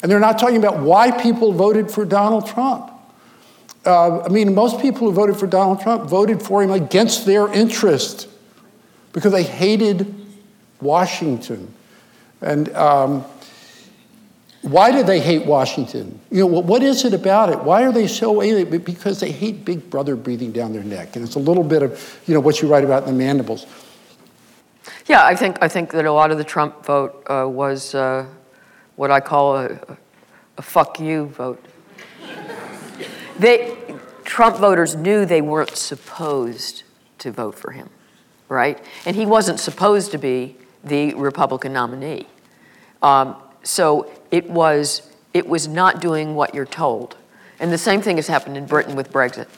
[0.00, 2.90] And they're not talking about why people voted for Donald Trump.
[3.84, 7.52] Uh, I mean, most people who voted for Donald Trump voted for him against their
[7.52, 8.28] interest
[9.12, 10.14] because they hated
[10.80, 11.74] Washington.
[12.40, 13.26] And um,
[14.62, 16.18] why do they hate Washington?
[16.30, 17.60] You know, what is it about it?
[17.62, 18.78] Why are they so alien?
[18.78, 21.14] Because they hate Big Brother breathing down their neck.
[21.14, 23.66] And it's a little bit of, you know, what you write about in the mandibles.
[25.08, 28.26] Yeah, I think, I think that a lot of the Trump vote uh, was uh,
[28.96, 29.80] what I call a,
[30.58, 31.64] a fuck you vote.
[33.38, 33.74] they,
[34.24, 36.82] Trump voters knew they weren't supposed
[37.20, 37.88] to vote for him,
[38.50, 38.78] right?
[39.06, 42.26] And he wasn't supposed to be the Republican nominee.
[43.00, 47.16] Um, so it was, it was not doing what you're told.
[47.60, 49.48] And the same thing has happened in Britain with Brexit.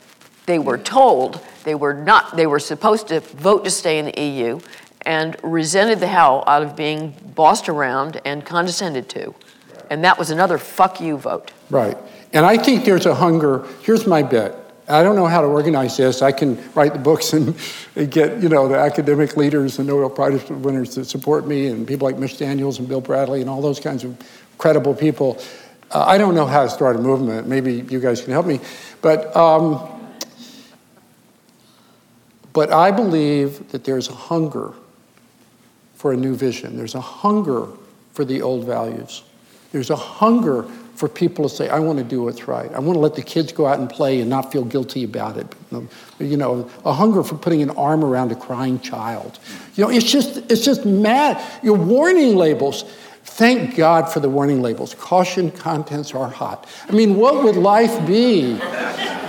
[0.46, 4.20] They were told they were not, they were supposed to vote to stay in the
[4.20, 4.60] EU,
[5.02, 9.34] and resented the hell out of being bossed around and condescended to.
[9.90, 11.52] And that was another fuck you vote.
[11.68, 11.96] Right.
[12.32, 13.66] And I think there's a hunger.
[13.82, 14.56] Here's my bet.
[14.88, 16.20] I don't know how to organize this.
[16.20, 17.54] I can write the books and,
[18.10, 22.06] get, you know, the academic leaders and Nobel Prize winners to support me and people
[22.08, 24.16] like Mitch Daniels and Bill Bradley and all those kinds of
[24.58, 25.40] credible people.
[25.90, 27.48] Uh, I don't know how to start a movement.
[27.48, 28.60] Maybe you guys can help me.
[29.00, 29.88] But, um,
[32.52, 34.74] but I believe that there's a hunger
[36.00, 36.78] for a new vision.
[36.78, 37.66] There's a hunger
[38.14, 39.22] for the old values.
[39.70, 40.62] There's a hunger
[40.94, 42.72] for people to say, I want to do what's right.
[42.72, 45.36] I want to let the kids go out and play and not feel guilty about
[45.36, 45.46] it.
[46.18, 49.38] You know, a hunger for putting an arm around a crying child.
[49.74, 51.38] You know, it's just, it's just mad.
[51.62, 52.84] Your warning labels.
[53.24, 54.94] Thank God for the warning labels.
[54.94, 56.66] Caution contents are hot.
[56.88, 58.58] I mean, what would life be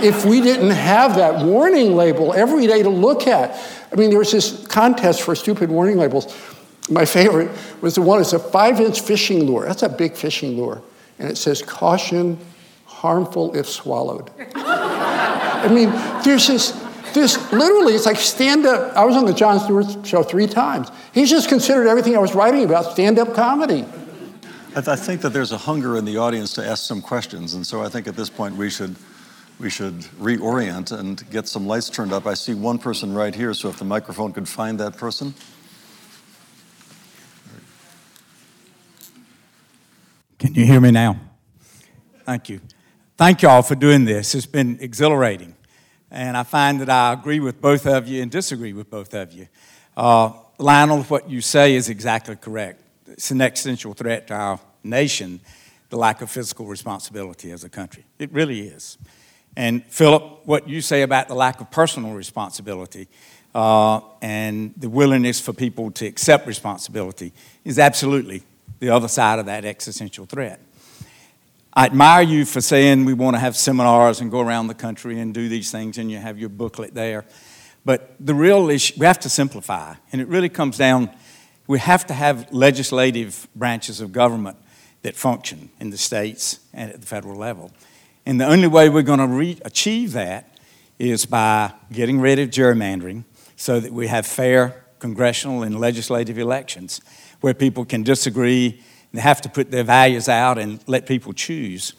[0.01, 3.51] if we didn't have that warning label every day to look at?
[3.91, 6.33] I mean, there was this contest for stupid warning labels
[6.89, 7.51] my favorite
[7.81, 9.65] was the one, it's a five inch fishing lure.
[9.65, 10.81] That's a big fishing lure.
[11.19, 12.39] And it says, caution,
[12.85, 14.31] harmful if swallowed.
[14.55, 15.89] I mean,
[16.23, 16.71] there's this,
[17.13, 18.95] this literally, it's like stand up.
[18.95, 20.89] I was on the Jon Stewart show three times.
[21.13, 23.85] He's just considered everything I was writing about stand up comedy.
[24.75, 27.53] I, I think that there's a hunger in the audience to ask some questions.
[27.53, 28.95] And so I think at this point we should
[29.59, 32.25] we should reorient and get some lights turned up.
[32.25, 35.35] I see one person right here, so if the microphone could find that person.
[40.41, 41.21] Can you hear me now?
[42.25, 42.61] Thank you.
[43.15, 44.33] Thank you all for doing this.
[44.33, 45.55] It's been exhilarating.
[46.09, 49.31] And I find that I agree with both of you and disagree with both of
[49.33, 49.47] you.
[49.95, 52.81] Uh, Lionel, what you say is exactly correct.
[53.05, 55.41] It's an existential threat to our nation,
[55.91, 58.03] the lack of fiscal responsibility as a country.
[58.17, 58.97] It really is.
[59.55, 63.09] And Philip, what you say about the lack of personal responsibility
[63.53, 67.31] uh, and the willingness for people to accept responsibility
[67.63, 68.41] is absolutely
[68.81, 70.59] the other side of that existential threat.
[71.73, 75.19] I admire you for saying we want to have seminars and go around the country
[75.19, 77.23] and do these things, and you have your booklet there.
[77.85, 81.11] But the real issue, we have to simplify, and it really comes down
[81.67, 84.57] we have to have legislative branches of government
[85.03, 87.71] that function in the states and at the federal level.
[88.25, 90.57] And the only way we're going to re- achieve that
[90.99, 93.23] is by getting rid of gerrymandering
[93.55, 96.99] so that we have fair congressional and legislative elections
[97.41, 98.81] where people can disagree
[99.13, 101.93] They have to put their values out and let people choose.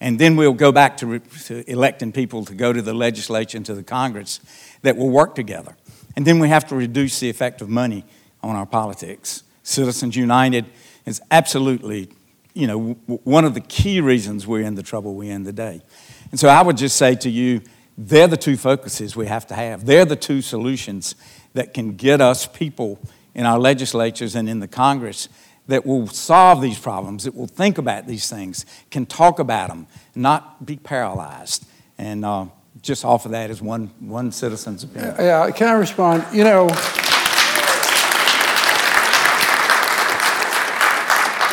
[0.00, 3.56] And then we'll go back to, re- to electing people to go to the legislature
[3.56, 4.40] and to the Congress
[4.82, 5.76] that will work together.
[6.16, 8.04] And then we have to reduce the effect of money
[8.42, 9.42] on our politics.
[9.62, 10.66] Citizens United
[11.06, 12.08] is absolutely,
[12.52, 15.82] you know, w- one of the key reasons we're in the trouble we're in today.
[16.30, 17.62] And so I would just say to you,
[17.96, 19.86] they're the two focuses we have to have.
[19.86, 21.14] They're the two solutions
[21.54, 22.98] that can get us people
[23.36, 25.28] in our legislatures and in the Congress
[25.68, 29.86] that will solve these problems, that will think about these things, can talk about them,
[30.14, 31.66] not be paralyzed.
[31.98, 32.46] And uh,
[32.80, 35.16] just offer that as one, one citizen's opinion.
[35.18, 36.24] Yeah, can I respond?
[36.32, 36.68] You know,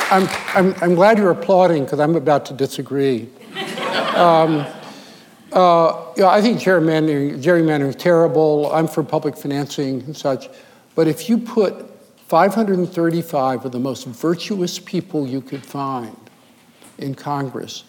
[0.10, 3.30] I'm, I'm, I'm glad you're applauding because I'm about to disagree.
[4.16, 4.66] Um,
[5.52, 8.72] uh, yeah, I think gerrymandering, gerrymandering is terrible.
[8.72, 10.48] I'm for public financing and such.
[10.96, 11.90] But if you put
[12.28, 16.16] 535 of the most virtuous people you could find
[16.98, 17.84] in Congress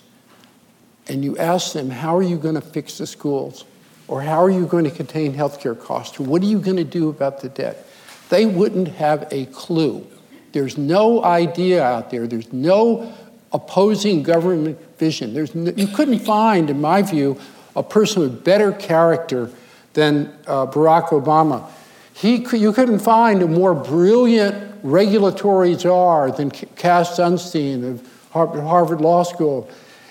[1.08, 3.64] and you ask them, how are you going to fix the schools?
[4.06, 6.18] Or how are you going to contain healthcare costs?
[6.20, 7.86] Or what are you going to do about the debt?
[8.28, 10.06] They wouldn't have a clue.
[10.52, 12.26] There's no idea out there.
[12.26, 13.12] There's no
[13.52, 15.32] opposing government vision.
[15.32, 17.38] There's no, you couldn't find, in my view,
[17.76, 19.50] a person with better character
[19.94, 21.68] than uh, Barack Obama.
[22.14, 29.24] He, you couldn't find a more brilliant regulatory czar than Cass Sunstein of Harvard Law
[29.24, 29.68] School.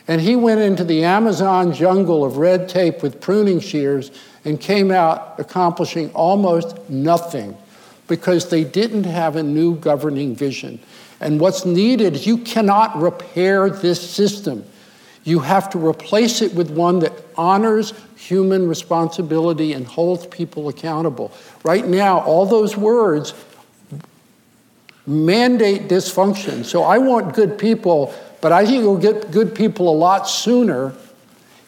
[0.08, 4.12] And he went into the Amazon jungle of red tape with pruning shears
[4.44, 7.58] and came out accomplishing almost nothing
[8.10, 10.80] because they didn't have a new governing vision.
[11.22, 14.66] And what's needed is you cannot repair this system.
[15.24, 21.32] You have to replace it with one that honors human responsibility and holds people accountable.
[21.64, 23.34] Right now, all those words
[25.06, 26.64] mandate dysfunction.
[26.64, 28.14] So I want good people
[28.44, 30.94] but I think you'll get good people a lot sooner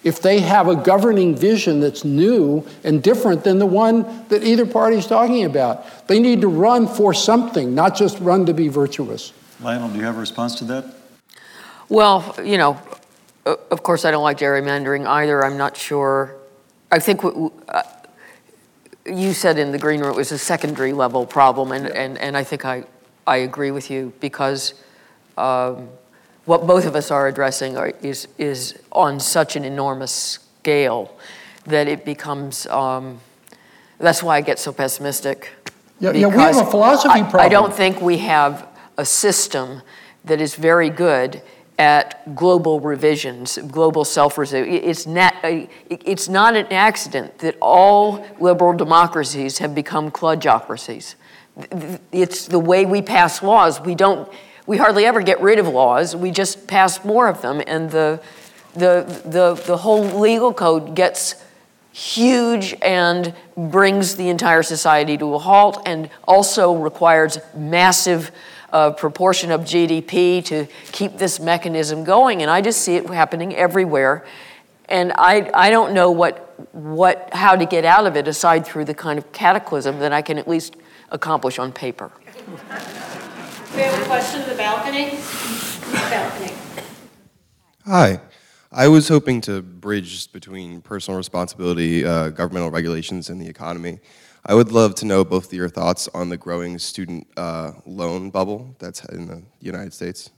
[0.04, 4.66] if they have a governing vision that's new and different than the one that either
[4.66, 5.86] party is talking about.
[6.10, 9.32] They need to run for something, not just run to be virtuous.
[9.62, 10.86] Lionel, do you have a response to that?
[11.88, 12.78] Well, you know,
[13.46, 15.44] of course, I don't like gerrymandering either.
[15.44, 16.36] I'm not sure.
[16.92, 17.84] I think what, uh,
[19.06, 22.36] you said in the green room it was a secondary level problem, and, and, and
[22.36, 22.84] I think I,
[23.28, 24.74] I agree with you because.
[25.38, 25.90] Um,
[26.46, 31.16] what both of us are addressing are, is, is on such an enormous scale
[31.66, 33.20] that it becomes, um,
[33.98, 35.52] that's why I get so pessimistic.
[36.00, 37.42] Yeah, yeah, we have a philosophy I, problem.
[37.42, 38.68] I don't think we have
[38.98, 39.82] a system
[40.26, 41.42] that is very good
[41.78, 44.74] at global revisions, global self-revision.
[44.74, 51.16] It's not, it's not an accident that all liberal democracies have become kludgeocracies.
[52.12, 53.82] It's the way we pass laws.
[53.82, 54.30] We don't
[54.68, 56.16] we hardly ever get rid of laws.
[56.16, 58.20] We just pass more of them, and the,
[58.74, 61.36] the, the, the whole legal code gets
[61.92, 68.32] huge and brings the entire society to a halt and also requires massive
[68.76, 72.42] uh, proportion of GDP to keep this mechanism going.
[72.42, 74.26] And I just see it happening everywhere.
[74.90, 78.84] And I, I don't know what, what, how to get out of it aside through
[78.84, 80.76] the kind of cataclysm that I can at least
[81.10, 82.12] accomplish on paper.
[83.74, 85.20] We have a question in the balcony.
[86.10, 86.54] balcony.
[87.86, 88.20] Hi.
[88.74, 94.00] I was hoping to bridge between personal responsibility, uh, governmental regulations, and the economy.
[94.48, 98.30] I would love to know both of your thoughts on the growing student uh, loan
[98.30, 100.30] bubble that's in the United States.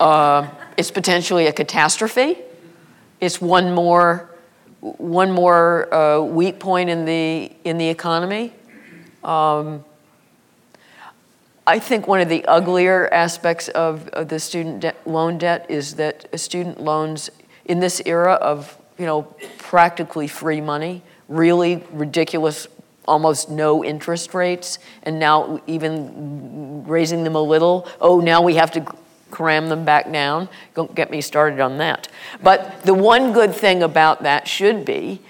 [0.00, 2.38] Uh, it's potentially a catastrophe.
[3.20, 4.34] It's one more,
[4.80, 8.52] one more uh, weak point in the in the economy.
[9.22, 9.84] Um,
[11.68, 15.94] I think one of the uglier aspects of, of the student de- loan debt is
[15.96, 17.30] that student loans
[17.64, 19.22] in this era of you know
[19.58, 22.66] practically free money, really ridiculous,
[23.06, 27.88] almost no interest rates, and now even raising them a little.
[28.00, 28.86] Oh, now we have to
[29.30, 30.48] cram them back down.
[30.74, 32.08] Don't get me started on that.
[32.42, 35.20] But the one good thing about that should be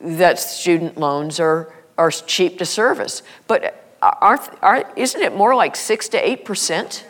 [0.00, 3.22] that student loans are are cheap to service.
[3.46, 7.04] But are, are, isn't it more like 6 to 8%?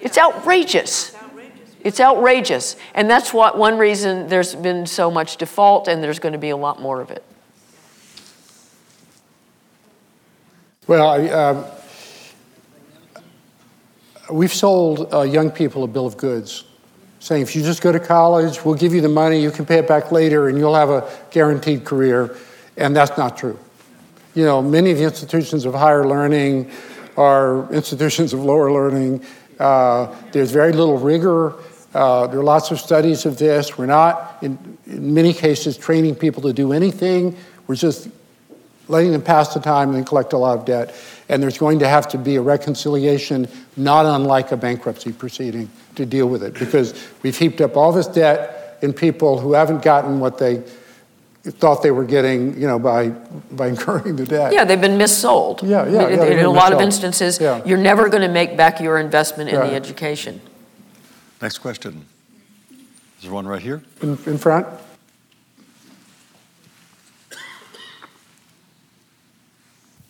[0.00, 1.14] It's outrageous.
[1.84, 2.76] It's outrageous.
[2.94, 6.50] And that's what one reason there's been so much default and there's going to be
[6.50, 7.22] a lot more of it.
[10.88, 11.64] Well, I, um,
[14.32, 16.64] we've sold uh, young people a bill of goods
[17.20, 19.76] saying if you just go to college, we'll give you the money, you can pay
[19.76, 22.34] it back later, and you'll have a guaranteed career.
[22.78, 23.58] And that's not true.
[24.34, 26.70] You know, many of the institutions of higher learning
[27.18, 29.22] are institutions of lower learning.
[29.60, 31.52] Uh, there's very little rigor.
[31.92, 33.76] Uh, there are lots of studies of this.
[33.76, 37.36] We're not, in, in many cases, training people to do anything.
[37.66, 38.08] We're just
[38.88, 40.94] letting them pass the time and collect a lot of debt.
[41.28, 46.06] And there's going to have to be a reconciliation, not unlike a bankruptcy proceeding, to
[46.06, 46.54] deal with it.
[46.54, 50.62] Because we've heaped up all this debt in people who haven't gotten what they
[51.44, 53.08] thought they were getting, you know, by
[53.52, 54.52] by incurring the debt.
[54.52, 55.62] Yeah, they've been missold.
[55.62, 56.08] Yeah, yeah.
[56.08, 57.62] yeah in a lot of instances, Yeah.
[57.64, 59.70] you're never going to make back your investment in Right.
[59.70, 60.40] the education.
[61.40, 62.04] Next question.
[63.18, 63.82] Is there one right here?
[64.02, 64.66] In, in front?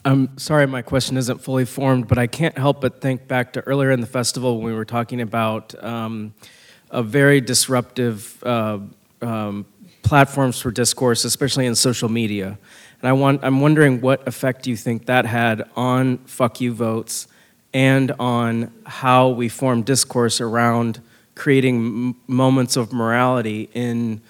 [0.05, 3.61] I'm sorry my question isn't fully formed, but I can't help but think back to
[3.63, 6.35] earlier in the festival when we were talking about um,
[6.91, 8.79] a very disruptive uh,
[9.21, 9.67] um,
[10.03, 12.59] platforms for discourse, especially in social media.
[13.01, 17.27] And I want, I'm wondering what effect you think that had on fuck you votes
[17.75, 21.01] and on how we form discourse around
[21.35, 24.21] creating m- moments of morality in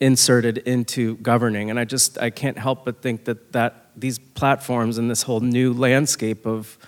[0.00, 4.98] inserted into governing and i just i can't help but think that that these platforms
[4.98, 6.78] and this whole new landscape of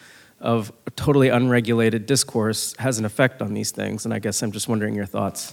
[0.41, 4.69] of totally unregulated discourse has an effect on these things and i guess i'm just
[4.69, 5.53] wondering your thoughts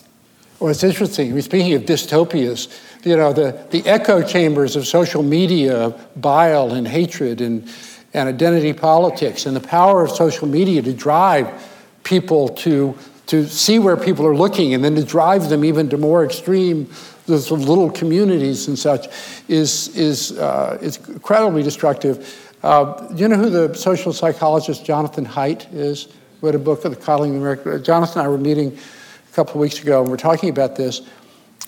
[0.60, 1.30] Well, it's interesting.
[1.30, 2.68] I mean, speaking of dystopias,
[3.06, 7.70] you know, the, the echo chambers of social media, bile and hatred and,
[8.14, 11.48] and identity politics, and the power of social media to drive
[12.04, 12.98] people to,
[13.28, 16.90] to see where people are looking and then to drive them even to more extreme
[17.28, 19.08] those sort of little communities and such
[19.48, 22.50] is, is, uh, is incredibly destructive.
[22.64, 26.08] Uh, you know who the social psychologist Jonathan Haidt is?
[26.42, 27.80] Wrote a book, The Coddling of America.
[27.80, 31.02] Jonathan and I were meeting a couple of weeks ago, and we're talking about this,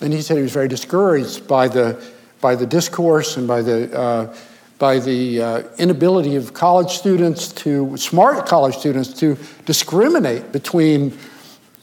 [0.00, 2.02] and he said he was very discouraged by the
[2.40, 4.36] by the discourse and by the uh,
[4.78, 9.36] by the uh, inability of college students to smart college students to
[9.66, 11.16] discriminate between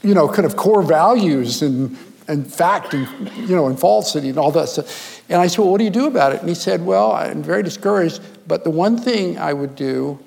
[0.02, 1.96] you know kind of core values and
[2.28, 3.08] and fact and
[3.38, 5.22] you know and falsity and all that stuff.
[5.30, 6.40] And I said, well, what do you do about it?
[6.40, 10.20] And he said, well, I'm very discouraged, but the one thing I would do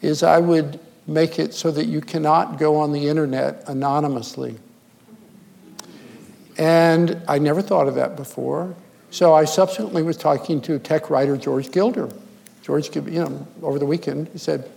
[0.00, 4.56] is I would make it so that you cannot go on the internet anonymously.
[6.56, 8.74] And I never thought of that before.
[9.10, 12.10] So I subsequently was talking to tech writer George Gilder.
[12.62, 14.70] George, you know, over the weekend, he said,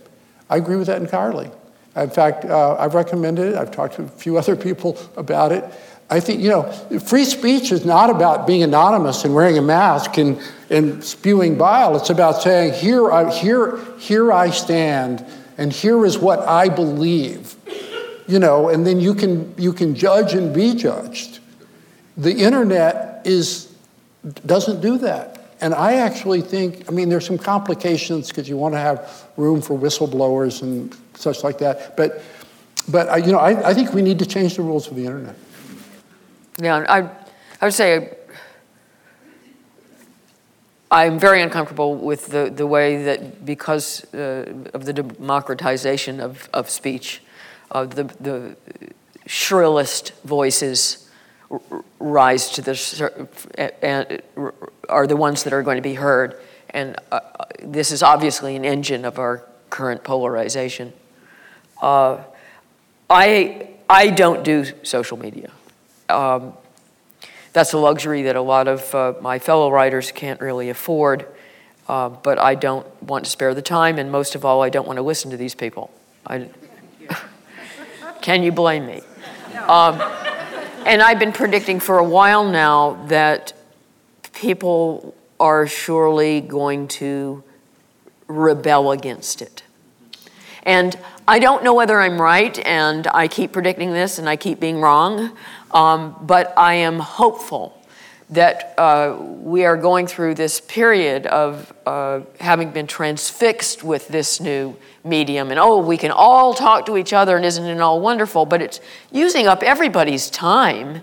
[0.50, 1.50] I agree with that entirely.
[1.96, 3.54] In fact, uh, I've recommended it.
[3.54, 5.64] I've talked to a few other people about it.
[6.10, 10.18] I think, you know, free speech is not about being anonymous and wearing a mask
[10.18, 10.38] and,
[10.70, 11.96] and spewing bile.
[11.96, 15.24] It's about saying, here I, here, here I stand,
[15.56, 17.56] and here is what I believe.
[18.26, 21.40] You know, and then you can, you can judge and be judged.
[22.16, 23.74] The internet is,
[24.46, 25.34] doesn't do that.
[25.60, 29.62] And I actually think, I mean, there's some complications because you want to have room
[29.62, 31.96] for whistleblowers and such like that.
[31.96, 32.22] But,
[32.88, 35.06] but I, you know, I, I think we need to change the rules of the
[35.06, 35.36] internet.
[36.58, 37.10] Yeah, I,
[37.60, 38.16] I would say
[40.90, 46.70] I'm very uncomfortable with the, the way that because uh, of the democratization of, of
[46.70, 47.22] speech,
[47.72, 48.56] uh, the, the
[49.26, 51.10] shrillest voices
[51.50, 51.60] r-
[51.98, 53.28] rise to the
[53.82, 54.22] and
[54.88, 56.40] are the ones that are going to be heard.
[56.70, 57.20] And uh,
[57.62, 60.92] this is obviously an engine of our current polarization.
[61.82, 62.22] Uh,
[63.10, 65.50] I, I don't do social media.
[66.08, 66.54] Um,
[67.52, 71.26] that's a luxury that a lot of uh, my fellow writers can't really afford,
[71.88, 74.86] uh, but I don't want to spare the time, and most of all, I don't
[74.86, 75.90] want to listen to these people.
[76.26, 76.48] I,
[78.22, 79.02] can you blame me?
[79.68, 80.00] Um,
[80.84, 83.52] and I've been predicting for a while now that
[84.32, 87.42] people are surely going to
[88.26, 89.62] rebel against it.
[90.64, 90.98] And
[91.28, 94.80] I don't know whether I'm right, and I keep predicting this and I keep being
[94.80, 95.36] wrong,
[95.74, 97.80] um, but I am hopeful
[98.30, 104.40] that uh, we are going through this period of uh, having been transfixed with this
[104.40, 105.50] new medium.
[105.50, 108.46] And oh, we can all talk to each other, and isn't it all wonderful?
[108.46, 108.80] But it's
[109.12, 111.02] using up everybody's time.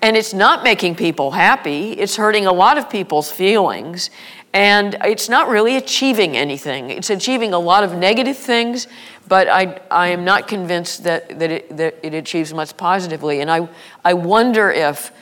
[0.00, 1.92] And it's not making people happy.
[1.92, 4.10] It's hurting a lot of people's feelings.
[4.52, 6.90] And it's not really achieving anything.
[6.90, 8.86] It's achieving a lot of negative things,
[9.28, 13.40] but I, I am not convinced that, that, it, that it achieves much positively.
[13.40, 13.68] And I,
[14.04, 15.12] I wonder if,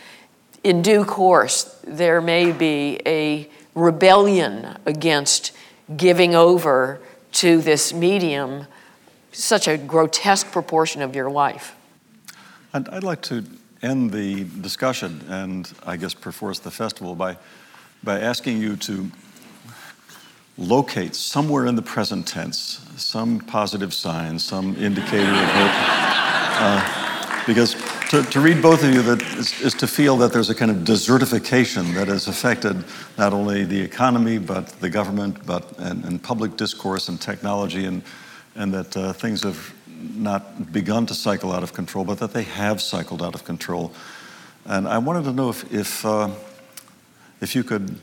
[0.62, 5.52] in due course, there may be a rebellion against
[5.96, 7.00] giving over
[7.32, 8.66] to this medium
[9.32, 11.76] such a grotesque proportion of your life.
[12.72, 13.44] And I'd like to
[13.82, 17.36] end the discussion and I guess perforce the festival by,
[18.02, 19.10] by asking you to
[20.58, 25.72] locate somewhere in the present tense some positive sign, some indicator of hope.
[26.58, 27.74] Uh, because
[28.08, 30.70] to, to, read both of you that is, is, to feel that there's a kind
[30.70, 32.82] of desertification that has affected
[33.18, 38.02] not only the economy but the government but and, and public discourse and technology and
[38.56, 39.74] and that uh, things have
[40.14, 43.92] not begun to cycle out of control but that they have cycled out of control
[44.64, 46.30] and I wanted to know if if, uh,
[47.40, 47.98] if you could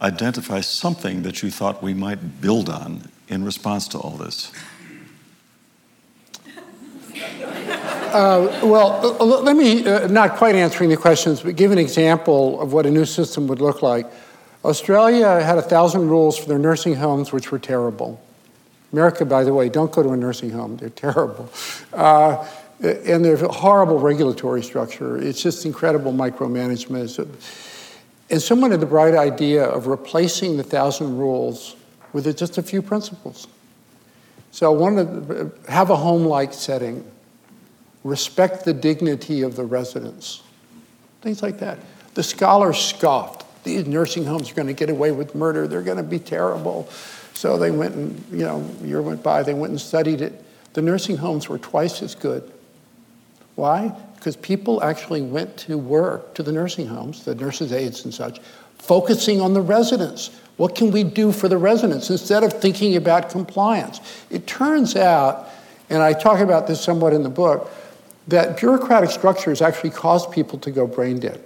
[0.00, 4.52] identify something that you thought we might build on in response to all this?
[8.10, 12.60] Uh, well, uh, let me, uh, not quite answering the questions, but give an example
[12.60, 14.04] of what a new system would look like.
[14.64, 18.20] Australia had a thousand rules for their nursing homes, which were terrible.
[18.92, 21.48] America, by the way, don't go to a nursing home, they're terrible.
[21.92, 22.44] Uh,
[22.80, 25.16] and there's a horrible regulatory structure.
[25.16, 27.16] It's just incredible micromanagement.
[28.30, 31.76] And someone had the bright idea of replacing the thousand rules
[32.12, 33.48] with just a few principles.
[34.52, 37.04] So I wanted to uh, have a home-like setting,
[38.04, 40.42] respect the dignity of the residents,
[41.22, 41.78] things like that.
[42.14, 43.44] The scholars scoffed.
[43.62, 45.68] These nursing homes are going to get away with murder.
[45.68, 46.88] They're going to be terrible.
[47.34, 50.44] So they went and, you know, a year went by, they went and studied it.
[50.72, 52.50] The nursing homes were twice as good.
[53.54, 53.94] Why?
[54.20, 58.38] Because people actually went to work to the nursing homes, the nurses' aides and such,
[58.76, 60.28] focusing on the residents.
[60.58, 63.98] What can we do for the residents instead of thinking about compliance?
[64.28, 65.48] It turns out,
[65.88, 67.70] and I talk about this somewhat in the book,
[68.28, 71.42] that bureaucratic structures actually cause people to go brain dead.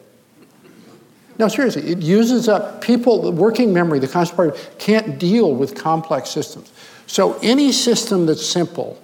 [1.39, 6.31] No, seriously, it uses up people, working memory, the conscious part can't deal with complex
[6.31, 6.73] systems.
[7.07, 9.01] So any system that's simple,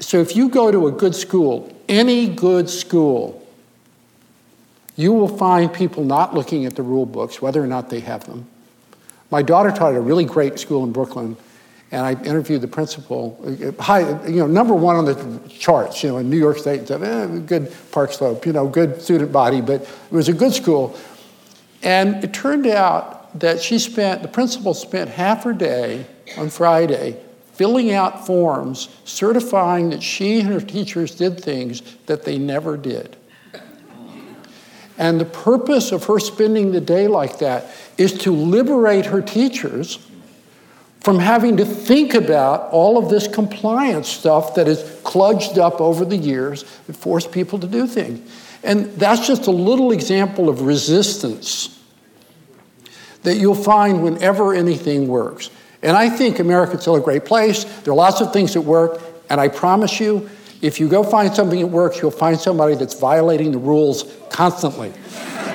[0.00, 3.46] so if you go to a good school, any good school,
[4.96, 8.24] you will find people not looking at the rule books, whether or not they have
[8.24, 8.46] them.
[9.30, 11.36] My daughter taught at a really great school in Brooklyn,
[11.90, 13.38] and I interviewed the principal,
[13.78, 16.88] high, you know, number one on the charts, you know, in New York State, and
[16.88, 20.52] said, eh, good Park Slope, you know, good student body, but it was a good
[20.52, 20.98] school.
[21.82, 26.06] And it turned out that she spent, the principal spent half her day
[26.36, 27.18] on Friday
[27.52, 33.16] filling out forms certifying that she and her teachers did things that they never did.
[34.98, 37.66] And the purpose of her spending the day like that
[37.98, 39.98] is to liberate her teachers
[41.00, 46.04] from having to think about all of this compliance stuff that is kludged up over
[46.04, 48.30] the years that force people to do things.
[48.62, 51.80] And that's just a little example of resistance
[53.24, 55.50] that you'll find whenever anything works.
[55.82, 57.64] And I think America's still a great place.
[57.64, 60.30] There are lots of things that work, and I promise you,
[60.60, 64.92] if you go find something that works, you'll find somebody that's violating the rules constantly.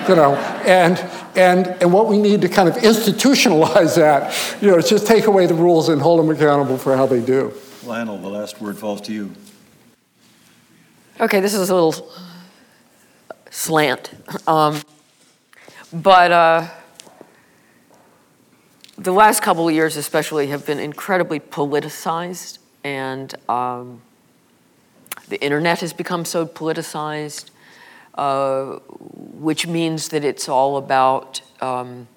[0.08, 0.98] you know, and
[1.36, 5.26] and and what we need to kind of institutionalize that, you know, is just take
[5.26, 7.54] away the rules and hold them accountable for how they do.
[7.86, 9.32] Lionel, the last word falls to you.
[11.20, 12.12] Okay, this is a little
[13.50, 14.12] slant,
[14.48, 14.82] um,
[15.92, 16.68] but uh,
[18.98, 24.02] the last couple of years, especially, have been incredibly politicized, and um,
[25.30, 27.52] the internet has become so politicized,
[28.16, 28.80] uh,
[29.40, 32.08] which means that it's all about um,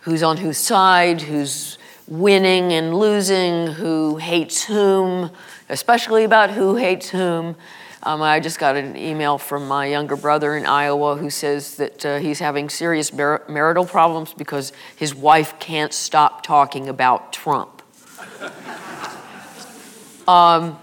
[0.00, 5.30] who's on whose side, who's winning and losing, who hates whom,
[5.70, 7.56] especially about who hates whom.
[8.06, 12.06] Um, I just got an email from my younger brother in Iowa who says that
[12.06, 17.82] uh, he's having serious mar- marital problems because his wife can't stop talking about Trump.
[20.28, 20.78] Um,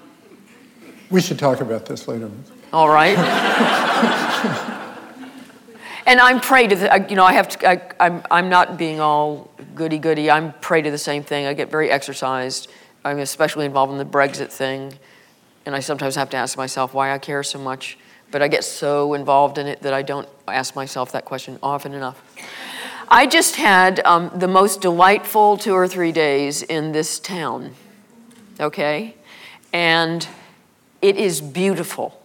[1.10, 2.30] we should talk about this later.
[2.74, 3.18] All right.
[6.06, 9.00] and I'm prey to the, you know, I have to, I, I'm, I'm not being
[9.00, 10.30] all goody goody.
[10.30, 11.46] I'm prey to the same thing.
[11.46, 12.70] I get very exercised.
[13.06, 14.94] I'm especially involved in the Brexit thing.
[15.66, 17.98] And I sometimes have to ask myself why I care so much.
[18.32, 21.94] But I get so involved in it that I don't ask myself that question often
[21.94, 22.22] enough.
[23.08, 27.76] I just had um, the most delightful two or three days in this town,
[28.60, 29.16] okay?
[29.72, 30.28] And
[31.02, 32.20] it is beautiful.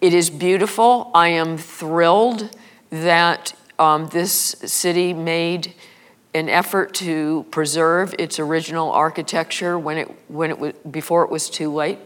[0.00, 1.10] It is beautiful.
[1.14, 2.54] I am thrilled
[2.90, 5.74] that um, this city made
[6.34, 11.48] an effort to preserve its original architecture when it, when it was, before it was
[11.48, 11.98] too late.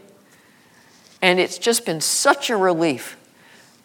[1.23, 3.15] And it's just been such a relief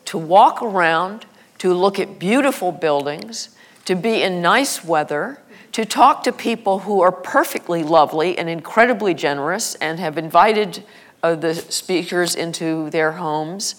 [0.07, 1.25] to walk around,
[1.59, 3.51] to look at beautiful buildings,
[3.85, 9.15] to be in nice weather, to talk to people who are perfectly lovely and incredibly
[9.15, 10.83] generous and have invited
[11.23, 13.77] of the speakers into their homes.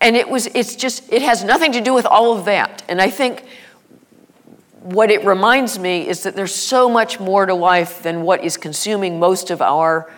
[0.00, 2.84] And it was, it's just, it has nothing to do with all of that.
[2.88, 3.46] And I think
[4.80, 8.56] what it reminds me is that there's so much more to life than what is
[8.56, 10.08] consuming most of our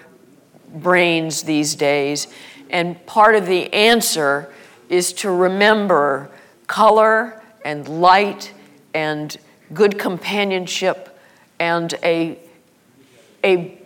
[0.77, 2.29] brains these days.
[2.71, 4.53] And part of the answer
[4.89, 6.31] is to remember
[6.67, 8.53] color and light
[8.95, 9.37] and
[9.73, 11.19] good companionship
[11.59, 12.39] and a,
[13.45, 13.79] a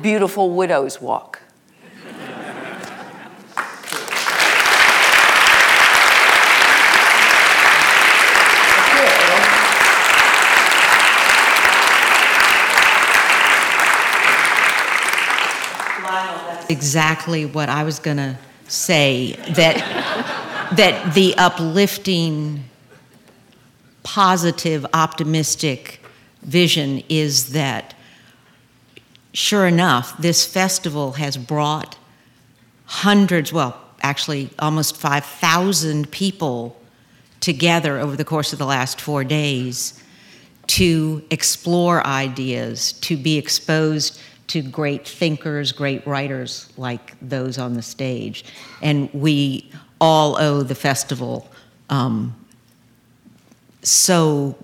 [0.00, 1.40] beautiful widow's walk.
[16.68, 18.38] Exactly what I was going to
[18.68, 19.76] say that
[20.76, 22.64] that the uplifting
[24.02, 26.00] positive optimistic
[26.42, 27.94] vision is that
[29.32, 31.96] sure enough this festival has brought
[32.86, 36.80] hundreds well actually almost 5000 people
[37.40, 40.00] together over the course of the last 4 days
[40.66, 47.82] to explore ideas to be exposed to great thinkers, great writers like those on the
[47.82, 48.44] stage.
[48.82, 49.70] And we
[50.00, 51.48] all owe the festival
[51.88, 52.34] um,
[53.82, 54.56] so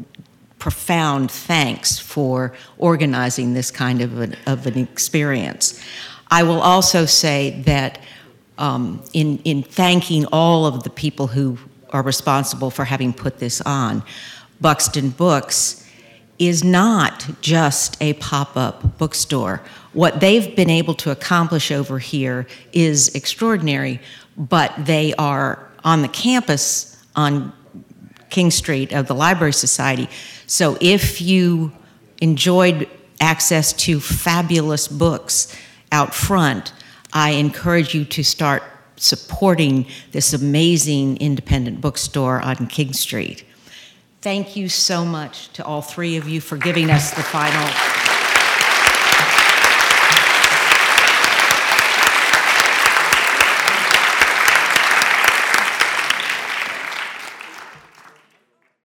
[0.58, 5.82] profound thanks for organizing this kind of an, of an experience.
[6.30, 8.00] I will also say that
[8.58, 11.58] um, in, in thanking all of the people who
[11.90, 14.02] are responsible for having put this on,
[14.60, 15.81] Buxton Books
[16.48, 19.62] is not just a pop up bookstore.
[19.92, 24.00] What they've been able to accomplish over here is extraordinary,
[24.36, 27.52] but they are on the campus on
[28.30, 30.08] King Street of the Library Society.
[30.46, 31.72] So if you
[32.20, 32.88] enjoyed
[33.20, 35.54] access to fabulous books
[35.90, 36.72] out front,
[37.12, 38.62] I encourage you to start
[38.96, 43.44] supporting this amazing independent bookstore on King Street.
[44.22, 48.01] Thank you so much to all three of you for giving us the final.